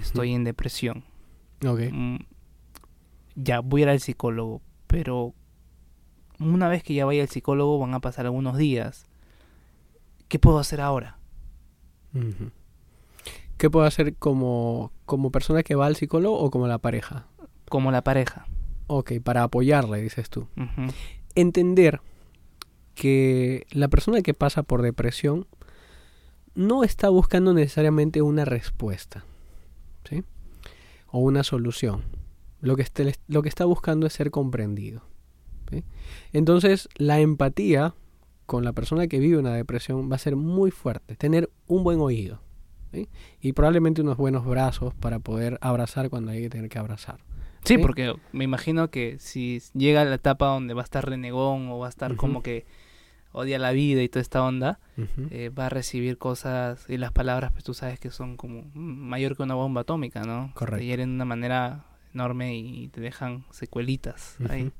Estoy 0.00 0.34
en 0.34 0.44
depresión. 0.44 1.04
Ok. 1.66 1.80
Mm, 1.90 2.16
ya 3.34 3.60
voy 3.60 3.82
a 3.82 3.84
ir 3.84 3.88
al 3.90 4.00
psicólogo, 4.00 4.62
pero 4.86 5.34
una 6.38 6.68
vez 6.68 6.82
que 6.82 6.94
ya 6.94 7.04
vaya 7.04 7.22
al 7.22 7.28
psicólogo 7.28 7.78
van 7.78 7.94
a 7.94 8.00
pasar 8.00 8.26
algunos 8.26 8.56
días. 8.56 9.06
¿Qué 10.28 10.38
puedo 10.38 10.58
hacer 10.58 10.80
ahora? 10.80 11.18
¿Qué 13.58 13.70
puedo 13.70 13.86
hacer 13.86 14.14
como, 14.16 14.92
como 15.04 15.30
persona 15.30 15.62
que 15.62 15.74
va 15.74 15.86
al 15.86 15.96
psicólogo 15.96 16.38
o 16.38 16.50
como 16.50 16.66
la 16.66 16.78
pareja? 16.78 17.26
Como 17.68 17.90
la 17.90 18.02
pareja. 18.02 18.46
Ok, 18.86 19.12
para 19.22 19.42
apoyarle, 19.42 20.00
dices 20.00 20.30
tú. 20.30 20.48
Entender 21.34 22.00
que 22.94 23.66
la 23.70 23.88
persona 23.88 24.22
que 24.22 24.34
pasa 24.34 24.62
por 24.62 24.82
depresión 24.82 25.46
no 26.54 26.82
está 26.82 27.08
buscando 27.10 27.52
necesariamente 27.52 28.22
una 28.22 28.44
respuesta, 28.44 29.24
¿sí? 30.08 30.22
O 31.08 31.18
una 31.20 31.42
solución. 31.44 32.02
Lo 32.60 32.76
que, 32.76 32.82
este- 32.82 33.14
lo 33.28 33.42
que 33.42 33.48
está 33.48 33.64
buscando 33.64 34.06
es 34.06 34.12
ser 34.12 34.30
comprendido. 34.30 35.02
¿sí? 35.70 35.84
Entonces, 36.32 36.88
la 36.96 37.20
empatía 37.20 37.94
con 38.46 38.64
la 38.64 38.72
persona 38.72 39.06
que 39.08 39.18
vive 39.18 39.38
una 39.38 39.52
depresión 39.54 40.10
va 40.10 40.16
a 40.16 40.20
ser 40.20 40.36
muy 40.36 40.70
fuerte. 40.70 41.16
Tener 41.16 41.50
un 41.66 41.82
buen 41.84 42.00
oído. 42.00 42.40
¿sí? 42.92 43.08
Y 43.40 43.52
probablemente 43.52 44.00
unos 44.02 44.16
buenos 44.16 44.44
brazos 44.46 44.94
para 44.94 45.18
poder 45.18 45.58
abrazar 45.60 46.08
cuando 46.10 46.30
hay 46.30 46.42
que 46.42 46.50
tener 46.50 46.68
que 46.68 46.78
abrazar. 46.78 47.18
Sí, 47.64 47.78
porque 47.78 48.14
me 48.32 48.44
imagino 48.44 48.90
que 48.90 49.16
si 49.18 49.60
llega 49.74 50.04
la 50.04 50.14
etapa 50.14 50.46
donde 50.46 50.72
va 50.72 50.82
a 50.82 50.84
estar 50.84 51.04
renegón 51.08 51.68
o 51.68 51.78
va 51.78 51.86
a 51.86 51.88
estar 51.88 52.14
como 52.14 52.40
que 52.40 52.64
odia 53.36 53.58
la 53.58 53.72
vida 53.72 54.02
y 54.02 54.08
toda 54.08 54.22
esta 54.22 54.42
onda, 54.42 54.80
eh, 55.30 55.50
va 55.50 55.66
a 55.66 55.68
recibir 55.68 56.16
cosas 56.16 56.86
y 56.88 56.96
las 56.96 57.12
palabras, 57.12 57.52
pues 57.52 57.64
tú 57.64 57.74
sabes 57.74 58.00
que 58.00 58.10
son 58.10 58.38
como 58.38 58.62
mayor 58.72 59.36
que 59.36 59.42
una 59.42 59.54
bomba 59.54 59.82
atómica, 59.82 60.22
¿no? 60.22 60.52
Correcto. 60.54 60.78
Te 60.78 60.86
hieren 60.86 61.10
de 61.10 61.14
una 61.16 61.26
manera 61.26 61.84
enorme 62.14 62.56
y 62.56 62.88
te 62.88 63.02
dejan 63.02 63.44
secuelitas 63.50 64.38
ahí. 64.48 64.72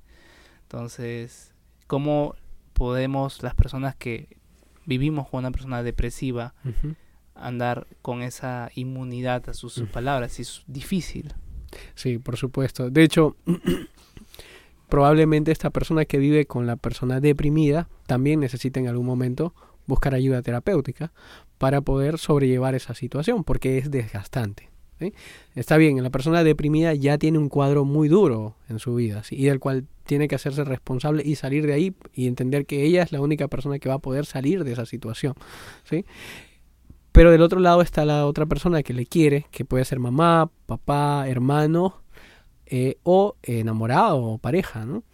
Entonces, 0.62 1.52
¿cómo 1.86 2.34
podemos 2.72 3.42
las 3.42 3.54
personas 3.54 3.94
que 3.94 4.38
vivimos 4.86 5.28
con 5.28 5.40
una 5.40 5.50
persona 5.50 5.82
depresiva 5.82 6.54
andar 7.34 7.86
con 8.00 8.22
esa 8.22 8.70
inmunidad 8.74 9.50
a 9.50 9.52
sus, 9.52 9.74
sus 9.74 9.90
palabras? 9.90 10.40
Es 10.40 10.64
difícil. 10.66 11.34
Sí, 11.94 12.16
por 12.16 12.38
supuesto. 12.38 12.88
De 12.88 13.02
hecho, 13.02 13.36
probablemente 14.88 15.52
esta 15.52 15.70
persona 15.70 16.04
que 16.04 16.18
vive 16.18 16.46
con 16.46 16.66
la 16.66 16.76
persona 16.76 17.20
deprimida 17.20 17.88
también 18.06 18.40
necesita 18.40 18.80
en 18.80 18.88
algún 18.88 19.06
momento 19.06 19.54
buscar 19.86 20.14
ayuda 20.14 20.42
terapéutica 20.42 21.12
para 21.58 21.80
poder 21.80 22.18
sobrellevar 22.18 22.74
esa 22.74 22.94
situación, 22.94 23.44
porque 23.44 23.78
es 23.78 23.90
desgastante. 23.90 24.70
¿sí? 24.98 25.14
Está 25.54 25.76
bien, 25.76 26.02
la 26.02 26.10
persona 26.10 26.44
deprimida 26.44 26.94
ya 26.94 27.18
tiene 27.18 27.38
un 27.38 27.48
cuadro 27.48 27.84
muy 27.84 28.08
duro 28.08 28.56
en 28.68 28.78
su 28.78 28.94
vida 28.94 29.22
¿sí? 29.24 29.36
y 29.36 29.44
del 29.44 29.60
cual 29.60 29.86
tiene 30.04 30.28
que 30.28 30.34
hacerse 30.34 30.64
responsable 30.64 31.22
y 31.24 31.36
salir 31.36 31.66
de 31.66 31.72
ahí 31.72 31.94
y 32.12 32.26
entender 32.26 32.66
que 32.66 32.84
ella 32.84 33.02
es 33.02 33.12
la 33.12 33.20
única 33.20 33.48
persona 33.48 33.78
que 33.78 33.88
va 33.88 33.96
a 33.96 34.00
poder 34.00 34.26
salir 34.26 34.64
de 34.64 34.72
esa 34.72 34.86
situación. 34.86 35.34
¿sí? 35.84 36.04
Pero 37.12 37.30
del 37.30 37.42
otro 37.42 37.60
lado 37.60 37.80
está 37.80 38.04
la 38.04 38.26
otra 38.26 38.46
persona 38.46 38.82
que 38.82 38.92
le 38.92 39.06
quiere, 39.06 39.46
que 39.50 39.64
puede 39.64 39.84
ser 39.84 39.98
mamá, 39.98 40.50
papá, 40.66 41.28
hermano 41.28 42.02
eh, 42.68 42.96
o 43.04 43.36
enamorado 43.44 44.20
o 44.22 44.38
pareja, 44.38 44.84
¿no? 44.84 45.04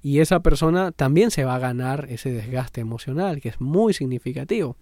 Y 0.00 0.20
esa 0.20 0.40
persona 0.40 0.92
también 0.92 1.32
se 1.32 1.44
va 1.44 1.56
a 1.56 1.58
ganar 1.58 2.06
ese 2.08 2.30
desgaste 2.30 2.80
emocional, 2.80 3.40
que 3.40 3.48
es 3.48 3.60
muy 3.60 3.92
significativo. 3.92 4.76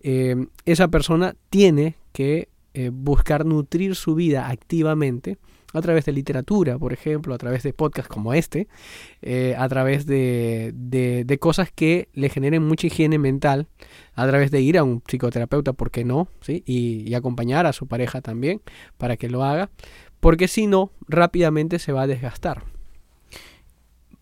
Eh, 0.00 0.36
esa 0.66 0.88
persona 0.88 1.34
tiene 1.48 1.96
que 2.12 2.50
eh, 2.74 2.90
buscar 2.92 3.46
nutrir 3.46 3.96
su 3.96 4.14
vida 4.14 4.50
activamente 4.50 5.38
a 5.72 5.80
través 5.80 6.04
de 6.04 6.12
literatura, 6.12 6.78
por 6.78 6.92
ejemplo, 6.92 7.34
a 7.34 7.38
través 7.38 7.62
de 7.62 7.72
podcasts 7.72 8.12
como 8.12 8.34
este, 8.34 8.68
a 9.56 9.66
través 9.70 10.04
de, 10.04 10.72
de, 10.74 11.38
cosas 11.38 11.72
que 11.72 12.08
le 12.12 12.28
generen 12.28 12.62
mucha 12.62 12.88
higiene 12.88 13.18
mental, 13.18 13.68
a 14.14 14.28
través 14.28 14.50
de 14.50 14.60
ir 14.60 14.76
a 14.76 14.84
un 14.84 15.00
psicoterapeuta, 15.00 15.72
¿por 15.72 15.90
qué 15.90 16.04
no? 16.04 16.28
¿Sí? 16.42 16.62
Y 16.66 17.14
acompañar 17.14 17.64
a 17.64 17.72
su 17.72 17.86
pareja 17.86 18.20
también 18.20 18.60
para 18.98 19.16
que 19.16 19.30
lo 19.30 19.44
haga, 19.44 19.70
porque 20.22 20.46
si 20.46 20.68
no, 20.68 20.92
rápidamente 21.08 21.80
se 21.80 21.90
va 21.90 22.02
a 22.02 22.06
desgastar. 22.06 22.62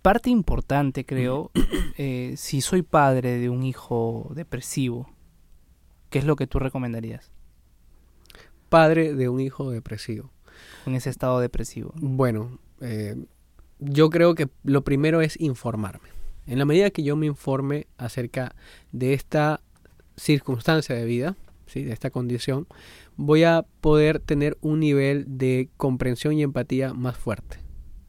Parte 0.01 0.31
importante, 0.31 1.05
creo, 1.05 1.51
eh, 1.99 2.33
si 2.39 2.63
soy 2.63 2.81
padre 2.81 3.37
de 3.37 3.51
un 3.51 3.65
hijo 3.65 4.33
depresivo, 4.35 5.11
¿qué 6.09 6.19
es 6.19 6.25
lo 6.25 6.37
que 6.37 6.47
tú 6.47 6.59
recomendarías 6.59 7.31
Padre 8.71 9.13
de 9.15 9.29
un 9.29 9.41
hijo 9.41 9.71
depresivo. 9.71 10.31
en 10.87 10.95
ese 10.95 11.11
estado 11.11 11.39
depresivo? 11.39 11.93
Bueno, 11.97 12.59
eh, 12.81 13.23
yo 13.79 14.09
creo 14.09 14.35
que 14.35 14.49
lo 14.65 14.83
primero 14.85 15.21
es 15.21 15.39
informarme. 15.39 16.09
En 16.47 16.59
la 16.59 16.65
medida 16.65 16.89
que 16.89 17.03
yo 17.03 17.15
me 17.15 17.27
informe 17.27 17.89
acerca 17.99 18.55
de 18.91 19.13
esta 19.13 19.61
circunstancia 20.17 20.95
de 20.95 21.05
vida, 21.05 21.37
¿sí? 21.71 21.83
de 21.85 21.93
esta 21.93 22.11
condición, 22.11 22.67
voy 23.17 23.45
a 23.45 23.65
poder 23.81 24.19
tener 24.19 24.59
un 24.61 24.81
nivel 24.81 25.25
de 25.27 25.69
comprensión 25.77 26.35
y 26.35 26.43
empatía 26.43 26.93
más 26.93 27.17
fuerte. 27.17 27.59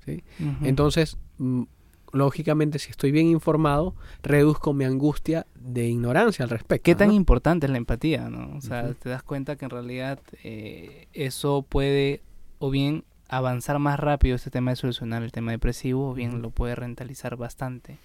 ¿sí? 0.06 0.24
Entonces, 0.64 1.18
mm, 1.38 1.64
lógicamente, 2.12 2.80
si 2.80 2.90
estoy 2.92 3.12
bien 3.12 3.28
informado, 3.28 3.96
reduzco 4.24 4.74
mi 4.74 4.86
angustia 4.86 5.46
de 5.56 5.88
ignorancia 5.88 6.44
al 6.44 6.50
respecto. 6.50 6.84
¿Qué 6.84 6.96
tan 6.96 7.10
¿no? 7.10 7.14
importante 7.14 7.68
es 7.68 7.72
la 7.72 7.78
empatía? 7.78 8.30
¿no? 8.30 8.58
O 8.58 8.62
sea, 8.62 8.94
te 8.94 9.10
das 9.10 9.24
cuenta 9.24 9.56
que 9.56 9.66
en 9.66 9.72
realidad 9.72 10.20
eh, 10.44 11.08
eso 11.14 11.64
puede 11.68 12.24
o 12.60 12.70
bien 12.70 13.06
avanzar 13.30 13.80
más 13.80 14.00
rápido 14.00 14.36
este 14.36 14.52
tema 14.52 14.72
de 14.72 14.76
solucionar 14.76 15.24
el 15.24 15.32
tema 15.32 15.52
depresivo, 15.52 16.10
o 16.10 16.14
bien 16.14 16.42
lo 16.42 16.50
puede 16.50 16.76
rentalizar 16.76 17.38
bastante 17.38 17.98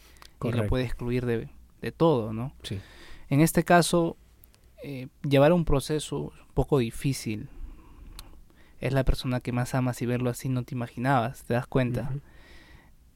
y 0.44 0.52
lo 0.52 0.68
puede 0.68 0.84
excluir 0.84 1.26
de, 1.26 1.48
de 1.82 1.92
todo, 1.92 2.32
¿no? 2.32 2.52
Sí. 2.62 2.78
En 3.28 3.40
este 3.40 3.64
caso, 3.64 4.16
eh, 4.82 5.08
llevar 5.28 5.52
un 5.52 5.64
proceso 5.64 6.18
un 6.18 6.54
poco 6.54 6.78
difícil. 6.78 7.48
Es 8.80 8.92
la 8.92 9.04
persona 9.04 9.40
que 9.40 9.52
más 9.52 9.74
amas 9.74 10.00
y 10.02 10.06
verlo 10.06 10.30
así 10.30 10.48
no 10.48 10.62
te 10.62 10.74
imaginabas, 10.74 11.44
te 11.44 11.54
das 11.54 11.66
cuenta. 11.66 12.12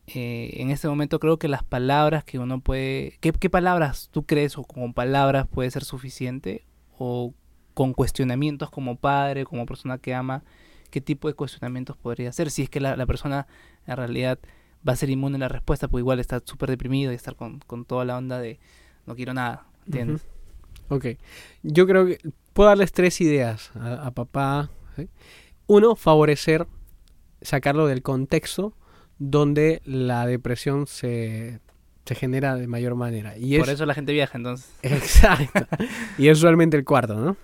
Eh, 0.07 0.55
en 0.55 0.71
este 0.71 0.89
momento 0.89 1.21
creo 1.21 1.39
que 1.39 1.49
las 1.49 1.63
palabras 1.63 2.25
que 2.25 2.39
uno 2.39 2.61
puede... 2.61 3.19
¿qué, 3.21 3.33
¿Qué 3.33 3.51
palabras 3.51 4.09
tú 4.11 4.25
crees 4.25 4.59
o 4.59 4.65
con 4.65 4.95
palabras 4.95 5.47
puede 5.47 5.71
ser 5.71 5.85
suficiente? 5.85 6.65
¿O 6.99 7.35
con 7.75 7.93
cuestionamientos 7.93 8.71
como 8.71 8.97
padre, 8.97 9.45
como 9.45 9.67
persona 9.67 9.99
que 9.99 10.15
ama? 10.15 10.43
¿Qué 10.91 11.01
tipo 11.01 11.29
de 11.29 11.35
cuestionamientos 11.35 11.97
podría 11.97 12.31
hacer? 12.31 12.51
Si 12.51 12.63
es 12.63 12.71
que 12.71 12.81
la, 12.81 12.97
la 12.97 13.07
persona 13.07 13.47
en 13.87 13.97
realidad 13.97 14.39
va 14.87 14.95
a 14.95 14.97
ser 14.97 15.11
inmune 15.11 15.37
a 15.37 15.41
la 15.41 15.49
respuesta, 15.49 15.89
pues 15.89 16.03
igual 16.03 16.21
está 16.21 16.41
súper 16.45 16.71
deprimido 16.71 17.13
y 17.13 17.15
estar 17.15 17.37
con, 17.37 17.61
con 17.61 17.85
toda 17.85 18.05
la 18.05 18.17
onda 18.17 18.41
de 18.41 18.59
no 19.07 19.15
quiero 19.15 19.35
nada, 19.35 19.67
¿entiendes? 19.87 20.27
Ok. 20.91 21.07
Yo 21.63 21.87
creo 21.87 22.07
que 22.07 22.19
puedo 22.53 22.69
darles 22.69 22.93
tres 22.93 23.21
ideas 23.23 23.71
a, 23.75 24.07
a 24.07 24.11
papá. 24.11 24.71
¿sí? 24.97 25.09
Uno, 25.67 25.97
favorecer, 25.97 26.67
sacarlo 27.41 27.87
del 27.87 28.03
contexto 28.03 28.75
donde 29.19 29.83
la 29.85 30.27
depresión 30.27 30.87
se, 30.87 31.61
se 32.05 32.15
genera 32.15 32.57
de 32.57 32.67
mayor 32.67 32.97
manera. 32.97 33.37
Y 33.39 33.57
Por 33.59 33.69
es, 33.69 33.75
eso 33.75 33.87
la 33.87 33.95
gente 33.95 34.13
viaja, 34.13 34.37
entonces. 34.37 34.69
Exacto. 34.83 35.67
y 36.19 36.29
es 36.29 36.39
usualmente 36.39 36.77
el 36.77 36.85
cuarto, 36.85 37.15
¿no? 37.15 37.37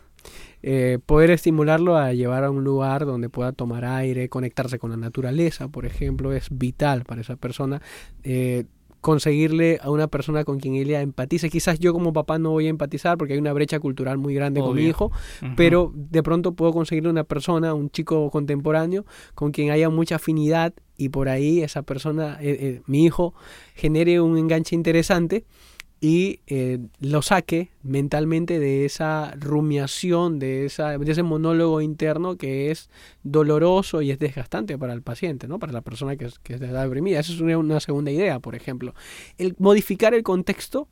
Eh, 0.62 0.98
poder 1.04 1.30
estimularlo 1.30 1.96
a 1.96 2.12
llevar 2.14 2.42
a 2.42 2.50
un 2.50 2.64
lugar 2.64 3.06
donde 3.06 3.28
pueda 3.28 3.52
tomar 3.52 3.84
aire, 3.84 4.28
conectarse 4.28 4.78
con 4.78 4.90
la 4.90 4.96
naturaleza, 4.96 5.68
por 5.68 5.86
ejemplo, 5.86 6.32
es 6.32 6.48
vital 6.50 7.04
para 7.04 7.20
esa 7.20 7.36
persona. 7.36 7.80
Eh, 8.24 8.64
conseguirle 9.06 9.78
a 9.82 9.90
una 9.92 10.08
persona 10.08 10.42
con 10.42 10.58
quien 10.58 10.74
ella 10.74 11.00
empatice. 11.00 11.48
Quizás 11.48 11.78
yo 11.78 11.92
como 11.92 12.12
papá 12.12 12.40
no 12.40 12.50
voy 12.50 12.66
a 12.66 12.70
empatizar 12.70 13.16
porque 13.16 13.34
hay 13.34 13.38
una 13.38 13.52
brecha 13.52 13.78
cultural 13.78 14.18
muy 14.18 14.34
grande 14.34 14.60
con 14.60 14.74
mi 14.74 14.82
hijo, 14.82 15.12
pero 15.54 15.92
de 15.94 16.24
pronto 16.24 16.54
puedo 16.56 16.72
conseguirle 16.72 17.08
una 17.08 17.22
persona, 17.22 17.72
un 17.72 17.88
chico 17.88 18.28
contemporáneo, 18.32 19.06
con 19.36 19.52
quien 19.52 19.70
haya 19.70 19.90
mucha 19.90 20.16
afinidad 20.16 20.74
y 20.96 21.10
por 21.10 21.28
ahí 21.28 21.62
esa 21.62 21.82
persona, 21.82 22.36
eh, 22.40 22.56
eh, 22.60 22.82
mi 22.86 23.04
hijo, 23.04 23.32
genere 23.76 24.20
un 24.20 24.38
enganche 24.38 24.74
interesante 24.74 25.44
y 26.08 26.38
eh, 26.46 26.78
lo 27.00 27.20
saque 27.20 27.70
mentalmente 27.82 28.60
de 28.60 28.84
esa 28.84 29.34
rumiación, 29.40 30.38
de, 30.38 30.64
esa, 30.64 30.96
de 30.98 31.10
ese 31.10 31.24
monólogo 31.24 31.80
interno 31.80 32.36
que 32.36 32.70
es 32.70 32.90
doloroso 33.24 34.02
y 34.02 34.12
es 34.12 34.18
desgastante 34.20 34.78
para 34.78 34.92
el 34.92 35.02
paciente, 35.02 35.48
¿no? 35.48 35.58
para 35.58 35.72
la 35.72 35.80
persona 35.80 36.14
que, 36.16 36.28
que 36.44 36.54
está 36.54 36.82
deprimida. 36.84 37.18
Esa 37.18 37.32
es 37.32 37.40
una, 37.40 37.58
una 37.58 37.80
segunda 37.80 38.12
idea, 38.12 38.38
por 38.38 38.54
ejemplo. 38.54 38.94
El 39.36 39.56
modificar 39.58 40.14
el 40.14 40.22
contexto 40.22 40.86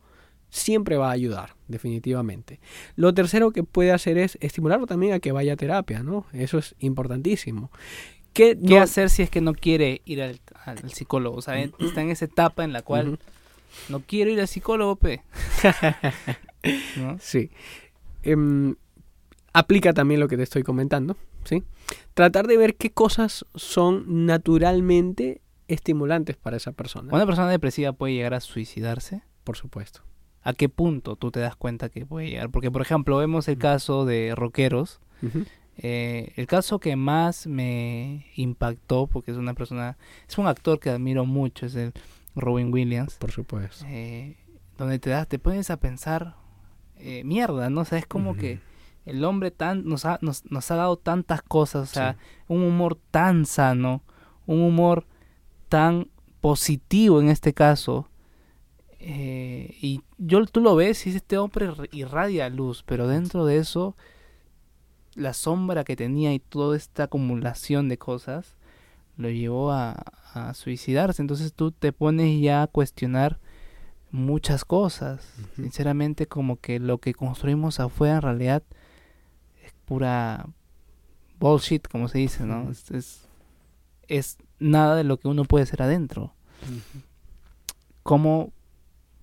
siempre 0.50 0.96
va 0.96 1.10
a 1.10 1.12
ayudar, 1.12 1.54
definitivamente. 1.68 2.58
Lo 2.96 3.14
tercero 3.14 3.52
que 3.52 3.62
puede 3.62 3.92
hacer 3.92 4.18
es 4.18 4.36
estimularlo 4.40 4.86
también 4.88 5.12
a 5.12 5.20
que 5.20 5.30
vaya 5.30 5.52
a 5.52 5.56
terapia, 5.56 6.02
¿no? 6.02 6.26
Eso 6.32 6.58
es 6.58 6.74
importantísimo. 6.80 7.70
¿Qué, 8.32 8.58
¿Qué 8.58 8.74
no- 8.74 8.82
hacer 8.82 9.10
si 9.10 9.22
es 9.22 9.30
que 9.30 9.40
no 9.40 9.54
quiere 9.54 10.02
ir 10.06 10.20
al, 10.22 10.40
al 10.64 10.90
psicólogo? 10.90 11.36
O 11.36 11.40
sea, 11.42 11.60
está 11.62 12.02
en 12.02 12.10
esa 12.10 12.24
etapa 12.24 12.64
en 12.64 12.72
la 12.72 12.82
cual. 12.82 13.20
No 13.88 14.00
quiero 14.00 14.30
ir 14.30 14.40
al 14.40 14.48
psicólogo, 14.48 14.96
pe. 14.96 15.22
¿No? 16.96 17.18
Sí. 17.20 17.50
Em, 18.22 18.74
aplica 19.52 19.92
también 19.92 20.20
lo 20.20 20.28
que 20.28 20.36
te 20.36 20.42
estoy 20.42 20.62
comentando, 20.62 21.16
¿sí? 21.44 21.62
Tratar 22.14 22.46
de 22.46 22.56
ver 22.56 22.76
qué 22.76 22.90
cosas 22.90 23.44
son 23.54 24.26
naturalmente 24.26 25.40
estimulantes 25.68 26.36
para 26.36 26.56
esa 26.56 26.72
persona, 26.72 27.12
Una 27.14 27.26
persona 27.26 27.48
depresiva 27.50 27.92
puede 27.92 28.14
llegar 28.14 28.34
a 28.34 28.40
suicidarse. 28.40 29.22
por 29.44 29.56
supuesto. 29.56 30.00
¿A 30.42 30.52
qué 30.52 30.68
punto 30.68 31.16
tú 31.16 31.30
te 31.30 31.40
das 31.40 31.56
cuenta 31.56 31.88
que 31.88 32.04
puede 32.04 32.28
llegar? 32.28 32.50
Porque, 32.50 32.70
por 32.70 32.82
ejemplo, 32.82 33.16
vemos 33.16 33.48
el 33.48 33.56
caso 33.58 34.04
de 34.04 34.34
rockeros. 34.34 35.00
Eh, 35.78 36.32
el 36.36 36.46
caso 36.46 36.78
que 36.78 36.96
más 36.96 37.46
me 37.46 38.26
impactó, 38.36 39.06
porque 39.06 39.30
es 39.30 39.38
una 39.38 39.54
persona, 39.54 39.96
es 40.28 40.36
un 40.38 40.46
actor 40.46 40.78
que 40.78 40.90
admiro 40.90 41.24
mucho, 41.24 41.64
es 41.66 41.74
el 41.74 41.92
Robin 42.34 42.72
Williams. 42.72 43.14
Por 43.16 43.30
supuesto. 43.30 43.84
eh, 43.88 44.36
donde 44.78 44.98
te 44.98 45.10
das, 45.10 45.28
te 45.28 45.38
pones 45.38 45.70
a 45.70 45.76
pensar, 45.78 46.36
eh, 46.96 47.22
mierda, 47.24 47.70
¿no? 47.70 47.82
O 47.82 47.84
sea, 47.84 47.98
es 47.98 48.06
como 48.06 48.34
que 48.36 48.60
el 49.06 49.24
hombre 49.24 49.50
tan, 49.50 49.84
nos, 49.84 50.04
ha, 50.04 50.18
nos, 50.22 50.44
nos 50.50 50.70
ha 50.70 50.76
dado 50.76 50.96
tantas 50.96 51.42
cosas, 51.42 51.90
o 51.90 51.94
sea, 51.94 52.12
Sí. 52.14 52.18
un 52.48 52.62
humor 52.62 52.98
tan 53.10 53.46
sano, 53.46 54.02
un 54.46 54.62
humor 54.62 55.06
tan 55.68 56.08
positivo 56.40 57.20
en 57.20 57.28
este 57.28 57.52
caso. 57.54 58.08
eh, 59.06 59.76
y 59.82 60.00
yo, 60.16 60.44
tú 60.46 60.60
lo 60.62 60.74
ves 60.76 61.06
y 61.06 61.10
este 61.14 61.36
hombre 61.36 61.68
ir- 61.68 61.88
irradia 61.92 62.48
luz, 62.48 62.82
pero 62.86 63.06
dentro 63.06 63.44
de 63.44 63.58
eso, 63.58 63.96
la 65.14 65.34
sombra 65.34 65.84
que 65.84 65.94
tenía 65.94 66.32
y 66.32 66.38
toda 66.40 66.74
esta 66.76 67.04
acumulación 67.04 67.88
de 67.90 67.98
cosas 67.98 68.56
lo 69.16 69.30
llevó 69.30 69.72
a, 69.72 69.92
a 70.34 70.54
suicidarse. 70.54 71.22
Entonces 71.22 71.52
tú 71.52 71.72
te 71.72 71.92
pones 71.92 72.40
ya 72.40 72.62
a 72.62 72.66
cuestionar 72.66 73.38
muchas 74.10 74.64
cosas. 74.64 75.34
Sinceramente, 75.56 76.26
como 76.26 76.56
que 76.56 76.78
lo 76.78 76.98
que 76.98 77.14
construimos 77.14 77.80
afuera 77.80 78.16
en 78.16 78.22
realidad 78.22 78.62
es 79.64 79.72
pura 79.84 80.46
bullshit, 81.40 81.86
como 81.88 82.08
se 82.08 82.18
dice, 82.18 82.44
¿no? 82.46 82.70
Es, 82.70 82.90
es, 82.92 83.28
es 84.06 84.38
nada 84.60 84.94
de 84.94 85.04
lo 85.04 85.18
que 85.18 85.28
uno 85.28 85.44
puede 85.44 85.66
ser 85.66 85.82
adentro. 85.82 86.32
Como 88.02 88.52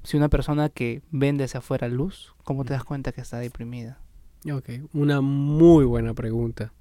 si 0.04 0.18
una 0.18 0.30
persona 0.30 0.70
que 0.70 1.02
vende 1.12 1.46
hacia 1.46 1.60
afuera 1.60 1.88
luz, 1.88 2.34
¿cómo 2.44 2.66
te 2.66 2.74
das 2.74 2.84
cuenta 2.84 3.12
que 3.12 3.22
está 3.22 3.40
deprimida? 3.40 4.00
Ok, 4.52 4.70
una 4.94 5.22
muy 5.22 5.86
buena 5.86 6.14
pregunta. 6.14 6.74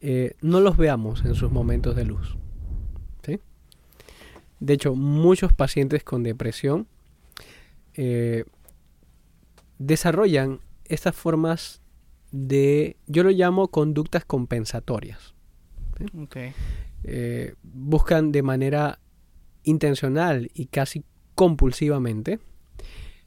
Eh, 0.00 0.36
no 0.40 0.60
los 0.60 0.76
veamos 0.76 1.24
en 1.24 1.34
sus 1.34 1.50
momentos 1.50 1.96
de 1.96 2.04
luz. 2.04 2.36
¿sí? 3.24 3.40
De 4.60 4.74
hecho, 4.74 4.94
muchos 4.94 5.52
pacientes 5.52 6.04
con 6.04 6.22
depresión 6.22 6.86
eh, 7.94 8.44
desarrollan 9.78 10.60
estas 10.84 11.16
formas 11.16 11.80
de, 12.30 12.96
yo 13.06 13.24
lo 13.24 13.30
llamo 13.30 13.68
conductas 13.68 14.24
compensatorias. 14.24 15.34
Eh, 17.02 17.54
buscan 17.62 18.30
de 18.30 18.42
manera 18.42 19.00
intencional 19.64 20.50
y 20.54 20.66
casi 20.66 21.04
compulsivamente 21.34 22.38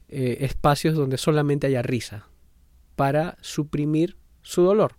espacios 0.08 0.94
donde 0.94 1.16
solamente 1.16 1.66
haya 1.66 1.80
risa 1.80 2.26
para 2.96 3.38
suprimir 3.40 4.18
su 4.42 4.60
dolor. 4.62 4.96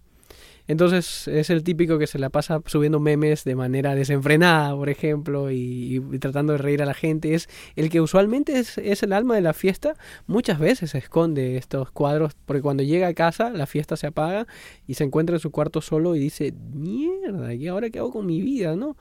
Entonces 0.67 1.27
es 1.27 1.49
el 1.49 1.63
típico 1.63 1.97
que 1.99 2.07
se 2.07 2.19
la 2.19 2.29
pasa 2.29 2.61
subiendo 2.65 2.99
memes 2.99 3.43
de 3.43 3.55
manera 3.55 3.95
desenfrenada, 3.95 4.73
por 4.75 4.89
ejemplo, 4.89 5.51
y, 5.51 6.01
tratando 6.19 6.53
de 6.53 6.59
reír 6.59 6.81
a 6.81 6.85
la 6.85 6.93
gente. 6.93 7.33
Es 7.33 7.49
el 7.75 7.89
que 7.89 7.99
usualmente 7.99 8.57
es, 8.57 8.77
es 8.77 9.03
el 9.03 9.11
alma 9.11 9.35
de 9.35 9.41
la 9.41 9.53
fiesta. 9.53 9.95
Muchas 10.25 10.59
veces 10.59 10.91
se 10.91 10.99
esconde 10.99 11.57
estos 11.57 11.91
cuadros 11.91 12.35
porque 12.45 12.61
cuando 12.61 12.83
llega 12.83 13.07
a 13.07 13.13
casa 13.13 13.49
la 13.49 13.65
fiesta 13.65 13.97
se 13.97 14.07
apaga 14.07 14.47
y 14.87 14.93
se 14.93 15.03
encuentra 15.03 15.35
en 15.35 15.41
su 15.41 15.51
cuarto 15.51 15.81
solo 15.81 16.15
y 16.15 16.19
dice, 16.19 16.53
mierda, 16.73 17.53
¿y 17.53 17.67
ahora 17.67 17.89
qué 17.89 17.99
hago 17.99 18.11
con 18.11 18.25
mi 18.25 18.41
vida? 18.41 18.75
¿no? 18.75 18.95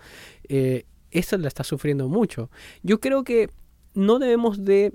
Eh, 0.49 0.85
esto 1.13 1.39
la 1.39 1.49
está 1.49 1.63
sufriendo 1.63 2.09
mucho. 2.09 2.51
Yo 2.83 2.99
creo 2.99 3.23
que 3.23 3.51
no 3.95 4.19
debemos 4.19 4.65
de... 4.65 4.95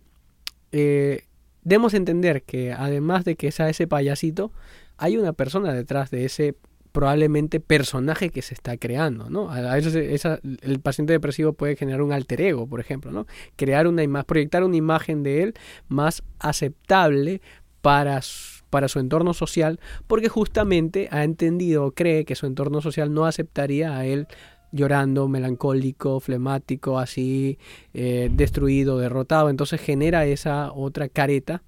eh, 0.72 1.22
debemos 1.64 1.94
entender 1.94 2.44
que 2.44 2.74
además 2.74 3.26
de 3.26 3.36
que 3.36 3.52
sea 3.52 3.70
ese 3.70 3.88
payasito, 3.88 4.52
hay 4.98 5.18
una 5.18 5.34
persona 5.34 5.74
detrás 5.74 6.10
de 6.12 6.26
ese 6.26 6.56
probablemente 6.98 7.60
personaje 7.60 8.32
que 8.32 8.42
se 8.42 8.56
está 8.56 8.76
creando, 8.76 9.30
¿no? 9.30 9.52
A 9.52 9.76
veces 9.76 10.40
el 10.64 10.80
paciente 10.80 11.14
depresivo 11.14 11.54
puede 11.54 11.76
generar 11.76 12.02
un 12.02 12.12
alter 12.12 12.42
ego, 12.42 12.66
por 12.66 12.80
ejemplo, 12.80 13.12
¿no? 13.12 13.28
Crear 13.56 13.86
una 13.86 14.02
imagen, 14.02 14.26
proyectar 14.26 14.64
una 14.64 14.78
imagen 14.78 15.22
de 15.22 15.44
él 15.44 15.54
más 15.90 16.24
aceptable 16.40 17.40
para 17.84 18.24
su, 18.24 18.64
para 18.72 18.88
su 18.88 18.98
entorno 18.98 19.36
social, 19.36 19.80
porque 20.08 20.28
justamente 20.28 21.08
ha 21.12 21.24
entendido 21.24 21.86
o 21.86 21.92
cree 21.92 22.26
que 22.26 22.34
su 22.34 22.48
entorno 22.48 22.82
social 22.82 23.14
no 23.14 23.28
aceptaría 23.28 23.96
a 23.96 24.04
él 24.08 24.26
llorando, 24.72 25.28
melancólico, 25.28 26.20
flemático, 26.20 26.98
así, 26.98 27.60
eh, 27.94 28.32
destruido, 28.32 28.98
derrotado. 28.98 29.52
Entonces 29.52 29.80
genera 29.80 30.26
esa 30.26 30.72
otra 30.72 31.10
careta, 31.10 31.62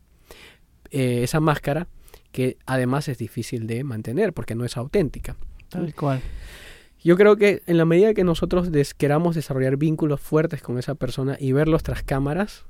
eh, 0.90 1.20
esa 1.22 1.40
máscara, 1.40 1.88
que 2.32 2.58
además 2.66 3.08
es 3.08 3.18
difícil 3.18 3.68
de 3.68 3.84
mantener 3.84 4.34
porque 4.34 4.56
no 4.56 4.66
es 4.66 4.78
auténtica. 4.78 5.36
Tal 5.70 5.94
cual. 5.96 6.22
Yo 7.04 7.16
creo 7.16 7.38
que 7.38 7.62
en 7.66 7.78
la 7.78 7.86
medida 7.86 8.14
que 8.14 8.24
nosotros 8.24 8.72
des- 8.72 8.94
queramos 8.94 9.36
desarrollar 9.36 9.78
vínculos 9.78 10.20
fuertes 10.20 10.62
con 10.62 10.78
esa 10.78 10.96
persona 10.96 11.38
y 11.40 11.54
verlos 11.54 11.82
tras 11.84 12.04
cámaras 12.04 12.66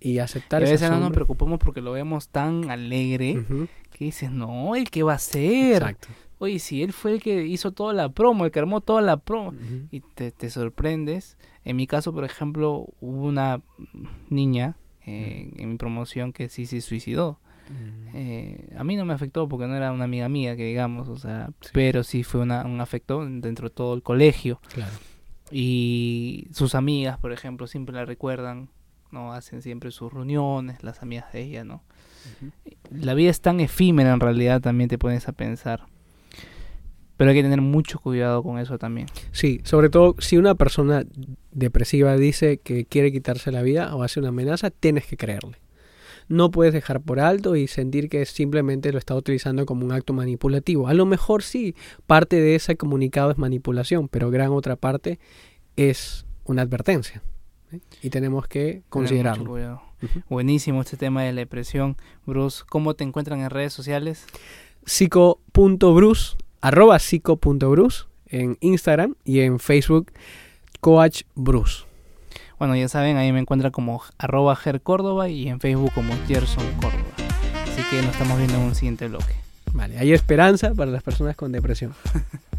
y 0.00 0.12
Y 0.12 0.18
aceptar 0.20 0.62
a 0.62 0.64
esa 0.64 0.72
veces 0.72 0.90
no 0.90 1.00
nos 1.00 1.12
preocupamos 1.12 1.58
porque 1.58 1.80
lo 1.80 1.92
vemos 1.92 2.28
tan 2.28 2.70
alegre 2.70 3.44
que 3.90 4.04
dices, 4.06 4.30
no, 4.30 4.74
¿el 4.74 4.90
qué 4.90 5.02
va 5.02 5.12
a 5.12 5.16
hacer? 5.16 5.74
Exacto. 5.82 6.08
Oye, 6.38 6.58
si 6.58 6.82
él 6.82 6.92
fue 6.92 7.12
el 7.12 7.22
que 7.22 7.46
hizo 7.46 7.72
toda 7.72 7.92
la 7.92 8.08
promo, 8.10 8.44
el 8.44 8.50
que 8.50 8.58
armó 8.58 8.80
toda 8.80 9.00
la 9.02 9.16
promo. 9.18 9.54
Y 9.90 10.00
te, 10.00 10.30
te 10.32 10.50
sorprendes. 10.50 11.36
En 11.64 11.76
mi 11.76 11.86
caso, 11.86 12.12
por 12.12 12.24
ejemplo, 12.24 12.86
hubo 13.00 13.26
una 13.26 13.62
niña 14.30 14.76
eh, 15.06 15.50
en 15.56 15.70
mi 15.70 15.76
promoción 15.76 16.32
que 16.32 16.48
sí 16.48 16.66
se 16.66 16.80
suicidó. 16.80 17.38
Eh, 18.16 18.68
a 18.78 18.84
mí 18.84 18.94
no 18.96 19.04
me 19.04 19.12
afectó 19.12 19.48
porque 19.48 19.66
no 19.66 19.74
era 19.74 19.90
una 19.90 20.04
amiga 20.04 20.28
mía, 20.28 20.56
que 20.56 20.64
digamos, 20.64 21.08
o 21.08 21.16
sea, 21.16 21.50
Sí. 21.60 21.70
pero 21.72 22.04
sí 22.04 22.22
fue 22.22 22.42
una, 22.42 22.64
un 22.64 22.80
afecto 22.80 23.24
dentro 23.26 23.68
de 23.68 23.74
todo 23.74 23.94
el 23.94 24.02
colegio. 24.02 24.60
Claro. 24.72 24.92
Y 25.50 26.46
sus 26.52 26.74
amigas, 26.74 27.18
por 27.18 27.32
ejemplo, 27.32 27.66
siempre 27.66 27.94
la 27.94 28.04
recuerdan, 28.04 28.68
¿no? 29.10 29.32
Hacen 29.32 29.62
siempre 29.62 29.90
sus 29.90 30.12
reuniones, 30.12 30.82
las 30.82 31.02
amigas 31.02 31.32
de 31.32 31.42
ella, 31.42 31.64
¿no? 31.64 31.82
La 32.90 33.14
vida 33.14 33.30
es 33.30 33.40
tan 33.40 33.60
efímera 33.60 34.12
en 34.12 34.20
realidad, 34.20 34.60
también 34.60 34.88
te 34.88 34.96
pones 34.98 35.28
a 35.28 35.32
pensar. 35.32 35.84
Pero 37.16 37.30
hay 37.30 37.36
que 37.36 37.42
tener 37.42 37.60
mucho 37.60 37.98
cuidado 38.00 38.42
con 38.42 38.58
eso 38.58 38.78
también. 38.78 39.06
Sí, 39.30 39.60
sobre 39.64 39.88
todo 39.88 40.16
si 40.18 40.36
una 40.36 40.54
persona 40.56 41.04
depresiva 41.52 42.16
dice 42.16 42.58
que 42.58 42.86
quiere 42.86 43.12
quitarse 43.12 43.52
la 43.52 43.62
vida 43.62 43.94
o 43.94 44.02
hace 44.02 44.18
una 44.20 44.30
amenaza, 44.30 44.70
tienes 44.70 45.06
que 45.06 45.16
creerle. 45.16 45.58
No 46.28 46.50
puedes 46.50 46.72
dejar 46.72 47.00
por 47.00 47.20
alto 47.20 47.56
y 47.56 47.66
sentir 47.66 48.08
que 48.08 48.24
simplemente 48.26 48.92
lo 48.92 48.98
está 48.98 49.14
utilizando 49.14 49.66
como 49.66 49.84
un 49.84 49.92
acto 49.92 50.12
manipulativo. 50.12 50.88
A 50.88 50.94
lo 50.94 51.06
mejor 51.06 51.42
sí, 51.42 51.74
parte 52.06 52.40
de 52.40 52.54
ese 52.54 52.76
comunicado 52.76 53.30
es 53.30 53.38
manipulación, 53.38 54.08
pero 54.08 54.30
gran 54.30 54.52
otra 54.52 54.76
parte 54.76 55.18
es 55.76 56.26
una 56.44 56.62
advertencia. 56.62 57.22
Y 58.02 58.10
tenemos 58.10 58.46
que 58.46 58.82
considerarlo. 58.88 59.80
Buenísimo 60.28 60.82
este 60.82 60.96
tema 60.96 61.22
de 61.22 61.32
la 61.32 61.40
depresión. 61.40 61.96
Bruce, 62.26 62.62
¿cómo 62.68 62.94
te 62.94 63.04
encuentran 63.04 63.40
en 63.40 63.50
redes 63.50 63.72
sociales? 63.72 64.26
psico.bruce, 64.86 66.36
arroba 66.60 66.98
psico.bruce 66.98 68.04
en 68.26 68.58
Instagram 68.60 69.14
y 69.24 69.40
en 69.40 69.58
Facebook 69.58 70.12
Coach 70.80 71.22
Bruce. 71.34 71.84
Bueno, 72.64 72.76
ya 72.76 72.88
saben, 72.88 73.18
ahí 73.18 73.30
me 73.30 73.40
encuentran 73.40 73.70
como 73.70 74.00
arroba 74.16 74.58
Córdoba 74.82 75.28
y 75.28 75.48
en 75.48 75.60
Facebook 75.60 75.92
como 75.94 76.14
Gerson 76.26 76.64
Córdoba. 76.80 77.04
Así 77.62 77.82
que 77.90 78.00
nos 78.00 78.12
estamos 78.12 78.38
viendo 78.38 78.56
en 78.56 78.62
un 78.62 78.74
siguiente 78.74 79.06
bloque. 79.06 79.34
Vale, 79.74 79.98
hay 79.98 80.14
esperanza 80.14 80.72
para 80.72 80.90
las 80.90 81.02
personas 81.02 81.36
con 81.36 81.52
depresión. 81.52 81.92